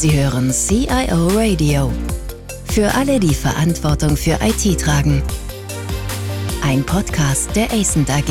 Sie 0.00 0.18
hören 0.18 0.50
CIO 0.50 1.26
Radio. 1.36 1.92
Für 2.64 2.94
alle, 2.94 3.20
die 3.20 3.34
Verantwortung 3.34 4.16
für 4.16 4.38
IT 4.40 4.80
tragen. 4.80 5.22
Ein 6.62 6.86
Podcast 6.86 7.54
der 7.54 7.70
ACENT 7.70 8.08
AG. 8.08 8.30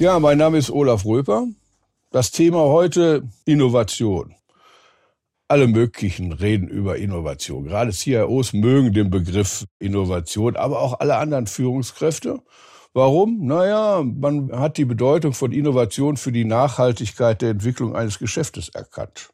Ja, 0.00 0.18
mein 0.18 0.38
Name 0.38 0.58
ist 0.58 0.72
Olaf 0.72 1.04
Röper. 1.04 1.46
Das 2.10 2.32
Thema 2.32 2.58
heute 2.64 3.28
Innovation. 3.44 4.34
Alle 5.46 5.68
möglichen 5.68 6.32
reden 6.32 6.66
über 6.66 6.96
Innovation. 6.96 7.66
Gerade 7.66 7.92
CIOs 7.92 8.54
mögen 8.54 8.92
den 8.92 9.08
Begriff 9.08 9.66
Innovation, 9.78 10.56
aber 10.56 10.80
auch 10.80 10.98
alle 10.98 11.16
anderen 11.18 11.46
Führungskräfte. 11.46 12.40
Warum? 12.94 13.46
Naja, 13.46 14.02
man 14.02 14.52
hat 14.52 14.76
die 14.76 14.84
Bedeutung 14.84 15.32
von 15.32 15.52
Innovation 15.52 16.18
für 16.18 16.30
die 16.30 16.44
Nachhaltigkeit 16.44 17.40
der 17.40 17.50
Entwicklung 17.50 17.96
eines 17.96 18.18
Geschäftes 18.18 18.68
erkannt. 18.68 19.30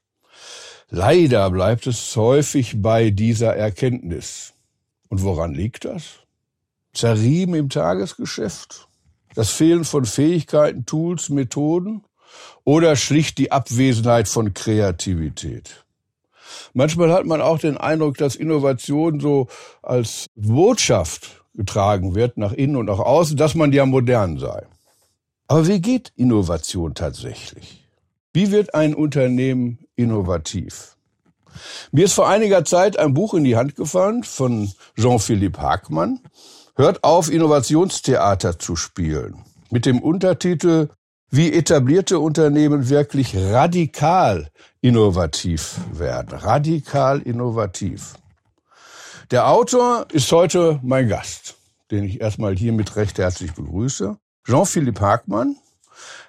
Leider 0.91 1.51
bleibt 1.51 1.87
es 1.87 2.15
häufig 2.17 2.81
bei 2.81 3.11
dieser 3.11 3.57
Erkenntnis. 3.57 4.55
Und 5.09 5.23
woran 5.23 5.55
liegt 5.55 5.85
das? 5.85 6.21
Zerrieben 6.93 7.55
im 7.55 7.69
Tagesgeschäft? 7.69 8.89
Das 9.35 9.51
Fehlen 9.51 9.85
von 9.85 10.05
Fähigkeiten, 10.05 10.87
Tools, 10.87 11.29
Methoden? 11.29 12.05
Oder 12.65 12.97
schlicht 12.97 13.39
die 13.39 13.51
Abwesenheit 13.51 14.29
von 14.29 14.55
Kreativität? 14.55 15.85
Manchmal 16.75 17.13
hat 17.13 17.27
man 17.27 17.43
auch 17.43 17.59
den 17.59 17.77
Eindruck, 17.77 18.17
dass 18.19 18.37
Innovation 18.37 19.21
so 19.21 19.49
als 19.83 20.27
Botschaft 20.37 21.45
getragen 21.59 22.15
wird, 22.15 22.39
nach 22.39 22.53
innen 22.53 22.77
und 22.77 22.87
nach 22.87 23.01
außen, 23.01 23.37
dass 23.37 23.57
man 23.57 23.73
ja 23.73 23.85
modern 23.85 24.39
sei. 24.39 24.65
Aber 25.49 25.67
wie 25.67 25.81
geht 25.81 26.13
Innovation 26.15 26.95
tatsächlich? 26.95 27.85
Wie 28.33 28.53
wird 28.53 28.75
ein 28.75 28.95
Unternehmen 28.95 29.81
innovativ? 29.97 30.97
Mir 31.91 32.05
ist 32.05 32.13
vor 32.13 32.29
einiger 32.29 32.65
Zeit 32.65 32.97
ein 32.97 33.13
Buch 33.13 33.35
in 33.35 33.43
die 33.43 33.57
Hand 33.57 33.75
gefallen 33.75 34.23
von 34.23 34.71
Jean-Philippe 34.97 35.61
Hackmann. 35.61 36.21
Hört 36.77 37.03
auf, 37.03 37.29
Innovationstheater 37.29 38.61
zu 38.61 38.77
spielen. 38.77 39.43
Mit 39.71 39.85
dem 39.85 40.01
Untertitel 40.01 40.91
Wie 41.29 41.53
etablierte 41.53 42.21
Unternehmen 42.21 42.89
wirklich 42.89 43.35
radikal 43.37 44.49
innovativ 44.81 45.79
werden. 45.93 46.39
Radikal 46.39 47.21
innovativ. 47.21 48.15
Der 49.31 49.47
Autor 49.47 50.07
ist 50.11 50.33
heute 50.33 50.81
mein 50.83 51.07
Gast, 51.07 51.58
den 51.91 52.05
ich 52.05 52.21
erstmal 52.21 52.57
hiermit 52.57 52.97
recht 52.97 53.19
herzlich 53.19 53.53
begrüße. 53.55 54.17
Jean-Philippe 54.47 55.01
Hagmann. 55.01 55.57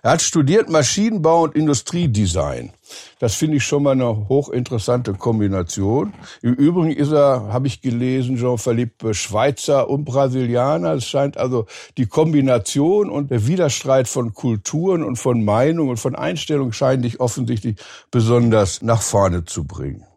Er 0.01 0.11
hat 0.11 0.21
studiert 0.21 0.69
Maschinenbau 0.69 1.43
und 1.43 1.55
Industriedesign. 1.55 2.71
Das 3.19 3.35
finde 3.35 3.57
ich 3.57 3.63
schon 3.63 3.83
mal 3.83 3.91
eine 3.91 4.27
hochinteressante 4.27 5.13
Kombination. 5.13 6.13
Im 6.41 6.53
Übrigen 6.53 6.91
ist 6.91 7.11
er, 7.11 7.53
habe 7.53 7.67
ich 7.67 7.81
gelesen, 7.81 8.37
Jean-Philippe 8.37 9.13
Schweizer 9.13 9.89
und 9.89 10.05
Brasilianer. 10.05 10.93
Es 10.93 11.05
scheint 11.05 11.37
also 11.37 11.65
die 11.97 12.07
Kombination 12.07 13.09
und 13.09 13.29
der 13.29 13.45
Widerstreit 13.45 14.07
von 14.07 14.33
Kulturen 14.33 15.03
und 15.03 15.17
von 15.17 15.43
Meinungen 15.43 15.91
und 15.91 15.97
von 15.97 16.15
Einstellungen 16.15 16.73
scheint 16.73 17.03
dich 17.05 17.19
offensichtlich 17.19 17.75
besonders 18.09 18.81
nach 18.81 19.01
vorne 19.01 19.45
zu 19.45 19.65
bringen. 19.65 20.08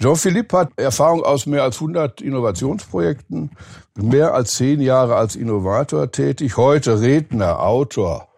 Jean-Philippe 0.00 0.58
hat 0.58 0.70
Erfahrung 0.76 1.24
aus 1.24 1.46
mehr 1.46 1.62
als 1.62 1.76
100 1.76 2.20
Innovationsprojekten, 2.20 3.50
mehr 3.94 4.34
als 4.34 4.54
zehn 4.54 4.80
Jahre 4.80 5.16
als 5.16 5.36
Innovator 5.36 6.10
tätig, 6.10 6.56
heute 6.56 7.00
Redner, 7.00 7.60
Autor, 7.62 8.28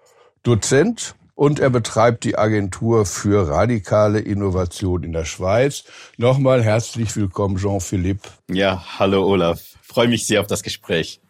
Dozent 0.42 1.16
und 1.34 1.60
er 1.60 1.70
betreibt 1.70 2.24
die 2.24 2.36
Agentur 2.36 3.06
für 3.06 3.48
radikale 3.48 4.18
Innovation 4.18 5.04
in 5.04 5.12
der 5.12 5.24
Schweiz. 5.24 5.84
Nochmal 6.16 6.62
herzlich 6.62 7.14
willkommen, 7.14 7.58
Jean-Philippe. 7.58 8.28
Ja, 8.50 8.84
hallo 8.98 9.24
Olaf. 9.24 9.60
Freue 9.82 10.08
mich 10.08 10.26
sehr 10.26 10.40
auf 10.40 10.48
das 10.48 10.62
Gespräch. 10.62 11.20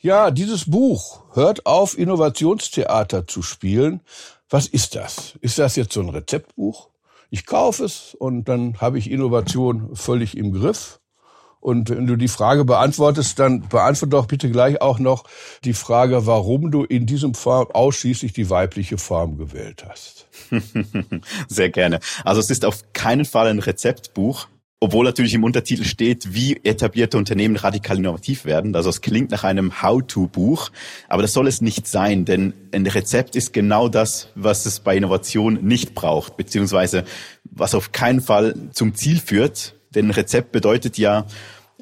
Ja, 0.00 0.30
dieses 0.30 0.70
Buch 0.70 1.22
hört 1.34 1.66
auf, 1.66 1.98
Innovationstheater 1.98 3.26
zu 3.26 3.42
spielen. 3.42 4.00
Was 4.48 4.68
ist 4.68 4.94
das? 4.94 5.34
Ist 5.40 5.58
das 5.58 5.76
jetzt 5.76 5.92
so 5.92 6.00
ein 6.00 6.08
Rezeptbuch? 6.08 6.88
Ich 7.30 7.46
kaufe 7.46 7.84
es 7.84 8.14
und 8.18 8.44
dann 8.44 8.80
habe 8.80 8.98
ich 8.98 9.10
Innovation 9.10 9.94
völlig 9.94 10.36
im 10.36 10.52
Griff. 10.52 11.00
Und 11.60 11.90
wenn 11.90 12.06
du 12.06 12.14
die 12.14 12.28
Frage 12.28 12.64
beantwortest, 12.64 13.40
dann 13.40 13.68
beantworte 13.68 14.10
doch 14.10 14.26
bitte 14.26 14.50
gleich 14.50 14.80
auch 14.80 15.00
noch 15.00 15.24
die 15.64 15.72
Frage, 15.72 16.24
warum 16.24 16.70
du 16.70 16.84
in 16.84 17.06
diesem 17.06 17.34
Fall 17.34 17.66
ausschließlich 17.72 18.32
die 18.32 18.50
weibliche 18.50 18.98
Form 18.98 19.36
gewählt 19.36 19.84
hast. 19.88 20.28
Sehr 21.48 21.70
gerne. 21.70 21.98
Also 22.24 22.40
es 22.40 22.50
ist 22.50 22.64
auf 22.64 22.92
keinen 22.92 23.24
Fall 23.24 23.48
ein 23.48 23.58
Rezeptbuch. 23.58 24.46
Obwohl 24.78 25.06
natürlich 25.06 25.32
im 25.32 25.42
Untertitel 25.42 25.84
steht, 25.84 26.34
wie 26.34 26.60
etablierte 26.62 27.16
Unternehmen 27.16 27.56
radikal 27.56 27.96
innovativ 27.96 28.44
werden. 28.44 28.76
Also 28.76 28.90
es 28.90 29.00
klingt 29.00 29.30
nach 29.30 29.42
einem 29.42 29.80
How-to-Buch, 29.80 30.70
aber 31.08 31.22
das 31.22 31.32
soll 31.32 31.46
es 31.46 31.62
nicht 31.62 31.86
sein, 31.86 32.26
denn 32.26 32.52
ein 32.72 32.86
Rezept 32.86 33.36
ist 33.36 33.54
genau 33.54 33.88
das, 33.88 34.28
was 34.34 34.66
es 34.66 34.80
bei 34.80 34.94
Innovation 34.94 35.60
nicht 35.62 35.94
braucht, 35.94 36.36
beziehungsweise 36.36 37.04
was 37.44 37.74
auf 37.74 37.92
keinen 37.92 38.20
Fall 38.20 38.54
zum 38.72 38.94
Ziel 38.94 39.18
führt. 39.18 39.76
Denn 39.94 40.08
ein 40.08 40.10
Rezept 40.10 40.52
bedeutet 40.52 40.98
ja, 40.98 41.24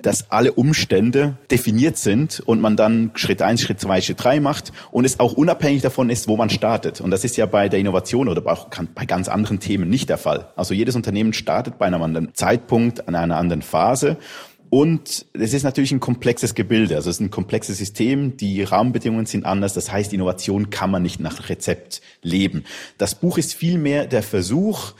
dass 0.04 0.31
alle 0.31 0.53
Umstände 0.53 1.38
definiert 1.50 1.97
sind 1.97 2.41
und 2.41 2.60
man 2.60 2.76
dann 2.76 3.10
Schritt 3.15 3.41
eins, 3.41 3.62
Schritt 3.62 3.81
zwei, 3.81 4.03
Schritt 4.03 4.22
drei 4.22 4.38
macht 4.38 4.70
und 4.91 5.04
es 5.06 5.19
auch 5.19 5.32
unabhängig 5.32 5.81
davon 5.81 6.10
ist, 6.10 6.28
wo 6.28 6.37
man 6.37 6.50
startet. 6.50 7.00
Und 7.00 7.10
das 7.10 7.25
ist 7.25 7.38
ja 7.38 7.47
bei 7.47 7.70
der 7.70 7.81
Innovation 7.81 8.28
oder 8.28 8.47
auch 8.53 8.69
bei 8.94 9.06
ganz 9.06 9.28
anderen 9.28 9.60
Themen 9.60 9.88
nicht 9.88 10.10
der 10.10 10.19
Fall. 10.19 10.48
Also 10.56 10.75
jedes 10.75 10.94
Unternehmen 10.94 11.32
startet 11.32 11.78
bei 11.78 11.87
einem 11.87 12.03
anderen 12.03 12.34
Zeitpunkt, 12.34 13.09
an 13.09 13.15
einer 13.15 13.38
anderen 13.38 13.62
Phase. 13.62 14.19
Und 14.69 15.25
es 15.32 15.54
ist 15.54 15.62
natürlich 15.62 15.92
ein 15.92 16.00
komplexes 16.00 16.54
Gebilde, 16.54 16.97
also 16.97 17.09
es 17.09 17.16
ist 17.16 17.21
ein 17.21 17.31
komplexes 17.31 17.78
System, 17.78 18.36
die 18.36 18.62
Rahmenbedingungen 18.62 19.25
sind 19.25 19.47
anders, 19.47 19.72
das 19.72 19.92
heißt, 19.92 20.12
Innovation 20.12 20.69
kann 20.69 20.91
man 20.91 21.03
nicht 21.03 21.21
nach 21.21 21.48
Rezept 21.48 22.03
leben. 22.22 22.65
Das 22.98 23.15
Buch 23.15 23.38
ist 23.38 23.54
vielmehr 23.54 24.06
der 24.06 24.25
Versuch, 24.25 24.94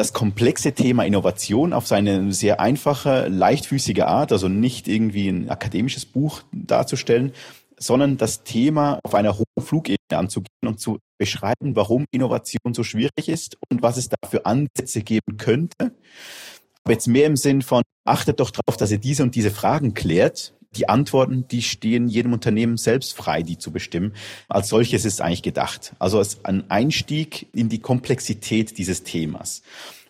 das 0.00 0.14
komplexe 0.14 0.72
Thema 0.72 1.04
Innovation 1.04 1.74
auf 1.74 1.86
seine 1.86 2.32
sehr 2.32 2.58
einfache, 2.58 3.28
leichtfüßige 3.28 4.00
Art, 4.00 4.32
also 4.32 4.48
nicht 4.48 4.88
irgendwie 4.88 5.28
ein 5.28 5.50
akademisches 5.50 6.06
Buch 6.06 6.40
darzustellen, 6.52 7.32
sondern 7.78 8.16
das 8.16 8.42
Thema 8.42 8.98
auf 9.02 9.14
einer 9.14 9.36
hohen 9.36 9.44
Flugebene 9.62 9.98
anzugehen 10.12 10.48
und 10.64 10.80
zu 10.80 11.00
beschreiben, 11.18 11.76
warum 11.76 12.06
Innovation 12.12 12.72
so 12.72 12.82
schwierig 12.82 13.28
ist 13.28 13.58
und 13.68 13.82
was 13.82 13.98
es 13.98 14.08
da 14.08 14.16
für 14.26 14.46
Ansätze 14.46 15.02
geben 15.02 15.36
könnte. 15.36 15.94
Aber 16.82 16.94
jetzt 16.94 17.06
mehr 17.06 17.26
im 17.26 17.36
Sinn 17.36 17.60
von, 17.60 17.82
achtet 18.06 18.40
doch 18.40 18.50
darauf, 18.50 18.78
dass 18.78 18.90
ihr 18.90 18.98
diese 18.98 19.22
und 19.22 19.34
diese 19.34 19.50
Fragen 19.50 19.92
klärt 19.92 20.54
die 20.76 20.88
Antworten, 20.88 21.46
die 21.48 21.62
stehen 21.62 22.08
jedem 22.08 22.32
Unternehmen 22.32 22.76
selbst 22.76 23.14
frei, 23.14 23.42
die 23.42 23.58
zu 23.58 23.72
bestimmen. 23.72 24.12
Als 24.48 24.68
solches 24.68 25.04
ist 25.04 25.14
es 25.14 25.20
eigentlich 25.20 25.42
gedacht. 25.42 25.94
Also 25.98 26.18
als 26.18 26.44
ein 26.44 26.70
Einstieg 26.70 27.48
in 27.52 27.68
die 27.68 27.80
Komplexität 27.80 28.78
dieses 28.78 29.02
Themas. 29.02 29.62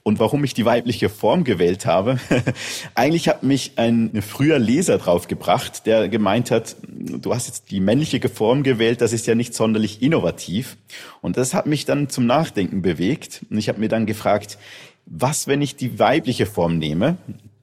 Und 0.03 0.19
warum 0.19 0.45
ich 0.45 0.55
die 0.55 0.65
weibliche 0.65 1.11
Form 1.11 1.45
gewählt 1.45 1.85
habe, 1.85 2.19
eigentlich 2.95 3.29
hat 3.29 3.43
mich 3.43 3.73
ein 3.77 4.23
früher 4.23 4.59
Leser 4.59 4.99
draufgebracht, 4.99 5.87
der 5.87 6.09
gemeint 6.09 6.51
hat, 6.51 6.77
du 6.89 7.35
hast 7.35 7.49
jetzt 7.49 7.71
die 7.71 7.81
männliche 7.81 8.27
Form 8.29 8.63
gewählt, 8.63 9.03
das 9.03 9.13
ist 9.13 9.27
ja 9.27 9.35
nicht 9.35 9.55
sonderlich 9.55 10.03
innovativ. 10.03 10.79
Und 11.21 11.37
das 11.37 11.53
hat 11.53 11.67
mich 11.67 11.85
dann 11.85 12.09
zum 12.09 12.27
Nachdenken 12.27 12.81
bewegt. 12.81 13.45
Und 13.51 13.59
ich 13.59 13.69
habe 13.69 13.81
mir 13.81 13.89
dann 13.89 14.07
gefragt, 14.07 14.59
was, 15.05 15.47
wenn 15.47 15.61
ich 15.61 15.77
die 15.77 15.99
weibliche 15.99 16.47
Form 16.47 16.79
nehme? 16.79 17.19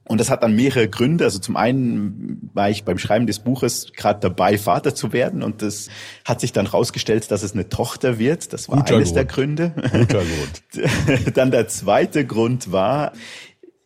Und 0.08 0.18
das 0.18 0.30
hat 0.30 0.42
dann 0.42 0.56
mehrere 0.56 0.88
Gründe. 0.88 1.24
Also 1.24 1.38
zum 1.38 1.56
einen 1.56 2.50
war 2.54 2.70
ich 2.70 2.84
beim 2.84 2.98
Schreiben 2.98 3.26
des 3.26 3.40
Buches 3.40 3.92
gerade 3.94 4.20
dabei, 4.20 4.56
Vater 4.56 4.94
zu 4.94 5.12
werden. 5.12 5.42
Und 5.42 5.60
das 5.60 5.90
hat 6.24 6.40
sich 6.40 6.52
dann 6.52 6.66
rausgestellt, 6.66 7.30
dass 7.30 7.42
es 7.42 7.52
eine 7.52 7.68
Tochter 7.68 8.18
wird. 8.18 8.52
Das 8.54 8.70
war 8.70 8.78
Guter 8.78 8.96
eines 8.96 9.08
Grund. 9.08 9.16
der 9.16 9.24
Gründe. 9.26 9.72
Guter 9.92 10.22
Grund. 11.04 11.36
dann 11.36 11.50
der 11.50 11.68
zweite 11.68 12.24
Grund 12.24 12.72
war, 12.72 13.12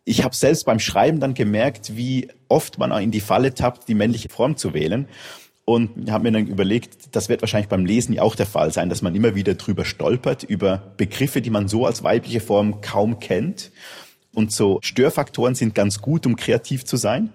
ich 0.05 0.23
habe 0.23 0.35
selbst 0.35 0.65
beim 0.65 0.79
Schreiben 0.79 1.19
dann 1.19 1.35
gemerkt, 1.35 1.97
wie 1.97 2.29
oft 2.49 2.79
man 2.79 2.93
auch 2.93 3.01
in 3.01 3.11
die 3.11 3.21
Falle 3.21 3.55
tappt, 3.55 3.89
die 3.89 3.95
männliche 3.95 4.29
Form 4.29 4.57
zu 4.57 4.75
wählen. 4.75 5.09
Und 5.65 6.11
habe 6.11 6.25
mir 6.25 6.33
dann 6.33 6.49
überlegt, 6.49 7.15
das 7.15 7.29
wird 7.29 7.41
wahrscheinlich 7.41 7.69
beim 7.69 7.87
Lesen 7.87 8.13
ja 8.15 8.23
auch 8.23 8.35
der 8.35 8.47
Fall 8.47 8.73
sein, 8.73 8.89
dass 8.89 9.01
man 9.01 9.15
immer 9.15 9.37
wieder 9.37 9.55
drüber 9.55 9.85
stolpert, 9.85 10.43
über 10.43 10.93
Begriffe, 10.97 11.41
die 11.41 11.51
man 11.51 11.69
so 11.69 11.87
als 11.87 12.03
weibliche 12.03 12.41
Form 12.41 12.81
kaum 12.81 13.21
kennt. 13.21 13.71
Und 14.35 14.53
so 14.53 14.79
Störfaktoren 14.83 15.55
sind 15.55 15.75
ganz 15.75 16.01
gut, 16.01 16.27
um 16.27 16.37
kreativ 16.37 16.85
zu 16.85 16.97
sein. 16.97 17.33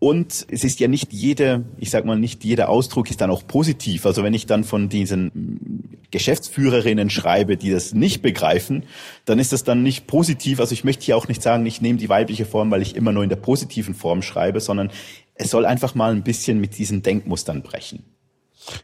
Und 0.00 0.46
es 0.50 0.64
ist 0.64 0.80
ja 0.80 0.88
nicht 0.88 1.12
jede, 1.12 1.66
ich 1.76 1.90
sag 1.90 2.06
mal, 2.06 2.18
nicht 2.18 2.42
jeder 2.42 2.70
Ausdruck 2.70 3.10
ist 3.10 3.20
dann 3.20 3.30
auch 3.30 3.46
positiv. 3.46 4.06
Also 4.06 4.22
wenn 4.22 4.32
ich 4.32 4.46
dann 4.46 4.64
von 4.64 4.88
diesen 4.88 5.98
Geschäftsführerinnen 6.10 7.10
schreibe, 7.10 7.58
die 7.58 7.70
das 7.70 7.92
nicht 7.92 8.22
begreifen, 8.22 8.84
dann 9.26 9.38
ist 9.38 9.52
das 9.52 9.62
dann 9.62 9.82
nicht 9.82 10.06
positiv. 10.06 10.58
Also 10.58 10.72
ich 10.72 10.84
möchte 10.84 11.04
hier 11.04 11.18
auch 11.18 11.28
nicht 11.28 11.42
sagen, 11.42 11.66
ich 11.66 11.82
nehme 11.82 11.98
die 11.98 12.08
weibliche 12.08 12.46
Form, 12.46 12.70
weil 12.70 12.80
ich 12.80 12.96
immer 12.96 13.12
nur 13.12 13.22
in 13.22 13.28
der 13.28 13.36
positiven 13.36 13.94
Form 13.94 14.22
schreibe, 14.22 14.60
sondern 14.60 14.90
es 15.34 15.50
soll 15.50 15.66
einfach 15.66 15.94
mal 15.94 16.12
ein 16.12 16.22
bisschen 16.22 16.60
mit 16.60 16.78
diesen 16.78 17.02
Denkmustern 17.02 17.62
brechen. 17.62 18.02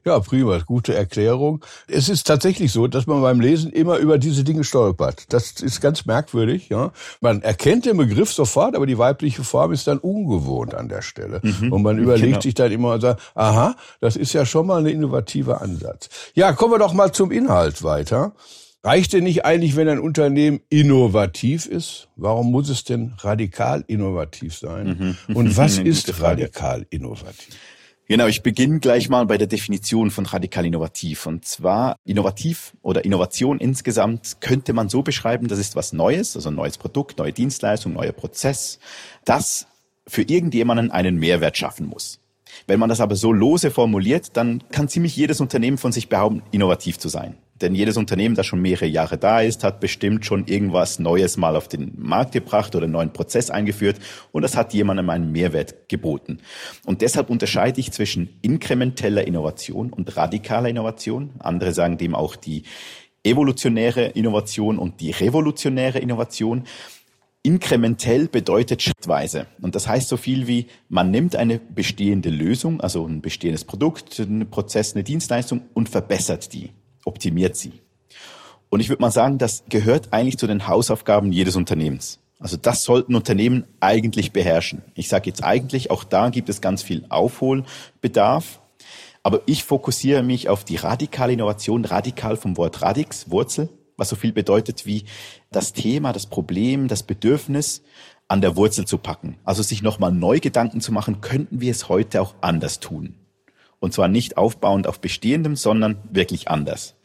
Ja, 0.04 0.18
prima, 0.20 0.58
gute 0.58 0.94
Erklärung. 0.94 1.64
Es 1.88 2.08
ist 2.08 2.26
tatsächlich 2.26 2.72
so, 2.72 2.86
dass 2.86 3.06
man 3.06 3.22
beim 3.22 3.40
Lesen 3.40 3.72
immer 3.72 3.98
über 3.98 4.18
diese 4.18 4.44
Dinge 4.44 4.64
stolpert. 4.64 5.32
Das 5.32 5.52
ist 5.52 5.80
ganz 5.80 6.06
merkwürdig. 6.06 6.68
Ja, 6.68 6.92
man 7.20 7.42
erkennt 7.42 7.86
den 7.86 7.96
Begriff 7.96 8.32
sofort, 8.32 8.74
aber 8.74 8.86
die 8.86 8.98
weibliche 8.98 9.44
Form 9.44 9.72
ist 9.72 9.86
dann 9.86 9.98
ungewohnt 9.98 10.74
an 10.74 10.88
der 10.88 11.02
Stelle. 11.02 11.40
Mhm, 11.42 11.72
und 11.72 11.82
man 11.82 11.98
überlegt 11.98 12.26
genau. 12.26 12.40
sich 12.40 12.54
dann 12.54 12.72
immer 12.72 12.94
und 12.94 13.00
sagt, 13.00 13.22
aha, 13.34 13.76
das 14.00 14.16
ist 14.16 14.32
ja 14.32 14.46
schon 14.46 14.66
mal 14.66 14.80
ein 14.80 14.86
innovativer 14.86 15.60
Ansatz. 15.60 16.08
Ja, 16.34 16.52
kommen 16.52 16.74
wir 16.74 16.78
doch 16.78 16.92
mal 16.92 17.12
zum 17.12 17.30
Inhalt 17.30 17.82
weiter. 17.82 18.32
Reicht 18.86 19.14
denn 19.14 19.24
nicht 19.24 19.44
eigentlich, 19.44 19.74
wenn 19.74 19.88
ein 19.88 19.98
Unternehmen 19.98 20.60
innovativ 20.68 21.66
ist? 21.66 22.06
Warum 22.14 22.52
muss 22.52 22.68
es 22.68 22.84
denn 22.84 23.14
radikal 23.18 23.82
innovativ 23.88 24.56
sein? 24.56 25.16
Mhm. 25.26 25.36
Und 25.36 25.56
was 25.56 25.78
ist 25.78 26.20
radikal 26.20 26.86
innovativ? 26.90 27.56
Genau, 28.08 28.28
ich 28.28 28.44
beginne 28.44 28.78
gleich 28.78 29.08
mal 29.08 29.26
bei 29.26 29.36
der 29.36 29.48
Definition 29.48 30.12
von 30.12 30.26
radikal 30.26 30.64
innovativ. 30.64 31.26
Und 31.26 31.44
zwar 31.44 31.96
innovativ 32.04 32.76
oder 32.82 33.04
Innovation 33.04 33.58
insgesamt 33.58 34.36
könnte 34.40 34.72
man 34.72 34.88
so 34.88 35.02
beschreiben, 35.02 35.48
das 35.48 35.58
ist 35.58 35.74
was 35.74 35.92
Neues, 35.92 36.36
also 36.36 36.50
ein 36.50 36.54
neues 36.54 36.78
Produkt, 36.78 37.18
neue 37.18 37.32
Dienstleistung, 37.32 37.94
neuer 37.94 38.12
Prozess, 38.12 38.78
das 39.24 39.66
für 40.06 40.22
irgendjemanden 40.22 40.92
einen 40.92 41.16
Mehrwert 41.16 41.56
schaffen 41.56 41.86
muss. 41.86 42.20
Wenn 42.68 42.78
man 42.78 42.88
das 42.88 43.00
aber 43.00 43.16
so 43.16 43.32
lose 43.32 43.72
formuliert, 43.72 44.36
dann 44.36 44.62
kann 44.70 44.88
ziemlich 44.88 45.16
jedes 45.16 45.40
Unternehmen 45.40 45.76
von 45.76 45.90
sich 45.90 46.08
behaupten, 46.08 46.42
innovativ 46.52 47.00
zu 47.00 47.08
sein. 47.08 47.36
Denn 47.60 47.74
jedes 47.74 47.96
Unternehmen, 47.96 48.34
das 48.34 48.46
schon 48.46 48.60
mehrere 48.60 48.86
Jahre 48.86 49.16
da 49.16 49.40
ist, 49.40 49.64
hat 49.64 49.80
bestimmt 49.80 50.26
schon 50.26 50.46
irgendwas 50.46 50.98
Neues 50.98 51.36
mal 51.36 51.56
auf 51.56 51.68
den 51.68 51.92
Markt 51.96 52.32
gebracht 52.32 52.74
oder 52.74 52.84
einen 52.84 52.92
neuen 52.92 53.12
Prozess 53.12 53.50
eingeführt 53.50 53.96
und 54.32 54.42
das 54.42 54.56
hat 54.56 54.74
jemandem 54.74 55.08
einen 55.08 55.32
Mehrwert 55.32 55.88
geboten. 55.88 56.38
Und 56.84 57.00
deshalb 57.00 57.30
unterscheide 57.30 57.80
ich 57.80 57.92
zwischen 57.92 58.28
inkrementeller 58.42 59.26
Innovation 59.26 59.90
und 59.90 60.16
radikaler 60.16 60.68
Innovation. 60.68 61.30
Andere 61.38 61.72
sagen 61.72 61.96
dem 61.96 62.14
auch 62.14 62.36
die 62.36 62.64
evolutionäre 63.24 64.04
Innovation 64.04 64.78
und 64.78 65.00
die 65.00 65.10
revolutionäre 65.10 65.98
Innovation. 65.98 66.64
Inkrementell 67.42 68.28
bedeutet 68.28 68.82
schrittweise. 68.82 69.46
Und 69.62 69.74
das 69.74 69.86
heißt 69.86 70.08
so 70.08 70.16
viel 70.16 70.46
wie, 70.46 70.66
man 70.88 71.10
nimmt 71.10 71.36
eine 71.36 71.58
bestehende 71.58 72.28
Lösung, 72.28 72.80
also 72.80 73.06
ein 73.06 73.20
bestehendes 73.22 73.64
Produkt, 73.64 74.20
einen 74.20 74.50
Prozess, 74.50 74.94
eine 74.94 75.04
Dienstleistung 75.04 75.62
und 75.72 75.88
verbessert 75.88 76.52
die 76.52 76.70
optimiert 77.06 77.56
sie. 77.56 77.72
Und 78.68 78.80
ich 78.80 78.88
würde 78.88 79.00
mal 79.00 79.10
sagen, 79.10 79.38
das 79.38 79.64
gehört 79.68 80.12
eigentlich 80.12 80.38
zu 80.38 80.46
den 80.46 80.66
Hausaufgaben 80.66 81.32
jedes 81.32 81.56
Unternehmens. 81.56 82.18
Also 82.38 82.56
das 82.56 82.82
sollten 82.82 83.14
Unternehmen 83.14 83.64
eigentlich 83.80 84.32
beherrschen. 84.32 84.82
Ich 84.94 85.08
sage 85.08 85.30
jetzt 85.30 85.42
eigentlich, 85.42 85.90
auch 85.90 86.04
da 86.04 86.28
gibt 86.28 86.48
es 86.48 86.60
ganz 86.60 86.82
viel 86.82 87.06
Aufholbedarf. 87.08 88.60
Aber 89.22 89.40
ich 89.46 89.64
fokussiere 89.64 90.22
mich 90.22 90.48
auf 90.48 90.64
die 90.64 90.76
radikale 90.76 91.32
Innovation, 91.32 91.84
radikal 91.84 92.36
vom 92.36 92.56
Wort 92.56 92.82
Radix, 92.82 93.30
Wurzel, 93.30 93.70
was 93.96 94.08
so 94.08 94.16
viel 94.16 94.32
bedeutet 94.32 94.86
wie 94.86 95.04
das 95.50 95.72
Thema, 95.72 96.12
das 96.12 96.26
Problem, 96.26 96.86
das 96.86 97.02
Bedürfnis 97.02 97.82
an 98.28 98.40
der 98.40 98.56
Wurzel 98.56 98.86
zu 98.86 98.98
packen. 98.98 99.38
Also 99.44 99.62
sich 99.62 99.82
nochmal 99.82 100.12
neu 100.12 100.38
Gedanken 100.40 100.80
zu 100.80 100.92
machen, 100.92 101.20
könnten 101.20 101.60
wir 101.60 101.70
es 101.70 101.88
heute 101.88 102.20
auch 102.20 102.34
anders 102.40 102.80
tun. 102.80 103.14
Und 103.80 103.92
zwar 103.94 104.08
nicht 104.08 104.36
aufbauend 104.36 104.86
auf 104.86 105.00
Bestehendem, 105.00 105.56
sondern 105.56 105.98
wirklich 106.10 106.48
anders. 106.48 106.95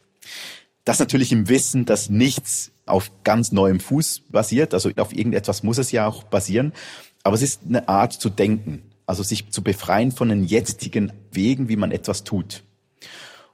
Das 0.84 1.00
natürlich 1.00 1.32
im 1.32 1.48
Wissen, 1.48 1.86
dass 1.86 2.10
nichts 2.10 2.72
auf 2.86 3.12
ganz 3.24 3.52
neuem 3.52 3.80
Fuß 3.80 4.24
basiert. 4.30 4.74
Also 4.74 4.90
auf 4.98 5.14
irgendetwas 5.14 5.64
muss 5.64 5.78
es 5.78 5.92
ja 5.92 6.08
auch 6.08 6.24
basieren. 6.24 6.74
Aber 7.24 7.36
es 7.36 7.42
ist 7.42 7.62
eine 7.68 7.88
Art 7.88 8.14
zu 8.14 8.30
denken. 8.30 8.84
Also 9.06 9.24
sich 9.24 9.52
zu 9.52 9.62
befreien 9.62 10.12
von 10.12 10.30
den 10.30 10.44
jetzigen 10.44 11.12
Wegen, 11.32 11.70
wie 11.70 11.76
man 11.76 11.92
etwas 11.92 12.24
tut. 12.24 12.64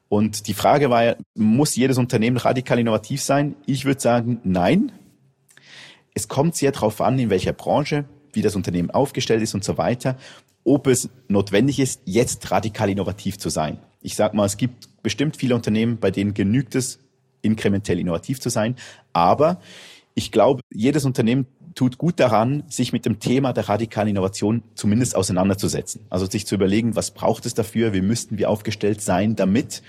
Und 0.10 0.48
die 0.48 0.54
Frage 0.54 0.90
war 0.90 1.04
ja, 1.04 1.16
muss 1.36 1.76
jedes 1.76 1.98
Unternehmen 1.98 2.38
radikal 2.38 2.80
innovativ 2.80 3.22
sein? 3.22 3.56
Ich 3.66 3.84
würde 3.84 4.00
sagen, 4.00 4.40
nein. 4.44 4.92
Es 6.14 6.28
kommt 6.28 6.56
sehr 6.56 6.72
darauf 6.72 7.02
an, 7.02 7.20
in 7.20 7.30
welcher 7.30 7.54
Branche, 7.54 8.06
wie 8.32 8.42
das 8.42 8.56
Unternehmen 8.56 8.90
aufgestellt 8.92 9.42
ist 9.42 9.54
und 9.54 9.64
so 9.64 9.78
weiter 9.78 10.18
ob 10.68 10.88
es 10.88 11.10
notwendig 11.30 11.80
ist, 11.80 12.02
jetzt 12.04 12.52
radikal 12.52 12.90
innovativ 12.90 13.38
zu 13.38 13.50
sein. 13.50 13.80
Ich 14.02 14.16
sage 14.16 14.36
mal, 14.36 14.46
es 14.46 14.58
gibt 14.58 15.02
bestimmt 15.02 15.38
viele 15.38 15.56
Unternehmen, 15.56 15.98
bei 15.98 16.12
denen 16.12 16.34
genügt 16.34 16.76
es, 16.76 17.00
inkrementell 17.42 18.00
innovativ 18.00 18.42
zu 18.42 18.50
sein. 18.50 18.76
Aber 19.14 19.62
ich 20.14 20.32
glaube, 20.32 20.62
jedes 20.70 21.06
Unternehmen 21.06 21.48
tut 21.74 21.98
gut 21.98 22.20
daran, 22.20 22.64
sich 22.68 22.92
mit 22.92 23.06
dem 23.06 23.20
Thema 23.20 23.54
der 23.54 23.70
radikalen 23.70 24.10
Innovation 24.10 24.62
zumindest 24.76 25.16
auseinanderzusetzen. 25.16 26.02
Also 26.10 26.26
sich 26.26 26.46
zu 26.46 26.56
überlegen, 26.56 26.98
was 26.98 27.12
braucht 27.12 27.46
es 27.46 27.54
dafür, 27.54 27.94
wie 27.94 28.02
müssten 28.02 28.38
wir 28.38 28.50
aufgestellt 28.50 29.02
sein 29.02 29.38
damit. 29.38 29.84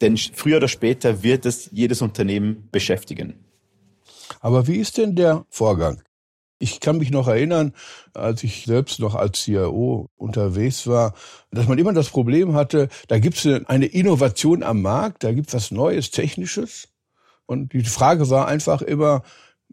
Denn 0.00 0.16
früher 0.16 0.58
oder 0.58 0.68
später 0.68 1.24
wird 1.24 1.44
es 1.44 1.70
jedes 1.72 2.02
Unternehmen 2.02 2.68
beschäftigen. 2.70 3.34
Aber 4.40 4.68
wie 4.68 4.76
ist 4.76 4.96
denn 4.96 5.16
der 5.16 5.44
Vorgang? 5.48 6.02
Ich 6.62 6.80
kann 6.80 6.98
mich 6.98 7.10
noch 7.10 7.26
erinnern, 7.26 7.72
als 8.12 8.44
ich 8.44 8.66
selbst 8.66 9.00
noch 9.00 9.14
als 9.14 9.40
CIO 9.40 10.10
unterwegs 10.16 10.86
war, 10.86 11.14
dass 11.50 11.66
man 11.66 11.78
immer 11.78 11.94
das 11.94 12.10
Problem 12.10 12.52
hatte, 12.52 12.90
da 13.08 13.18
gibt 13.18 13.42
es 13.42 13.64
eine 13.66 13.86
Innovation 13.86 14.62
am 14.62 14.82
Markt, 14.82 15.24
da 15.24 15.32
gibt 15.32 15.48
es 15.48 15.54
was 15.54 15.70
Neues, 15.70 16.10
Technisches. 16.10 16.88
Und 17.46 17.72
die 17.72 17.82
Frage 17.82 18.28
war 18.28 18.46
einfach 18.46 18.82
immer, 18.82 19.22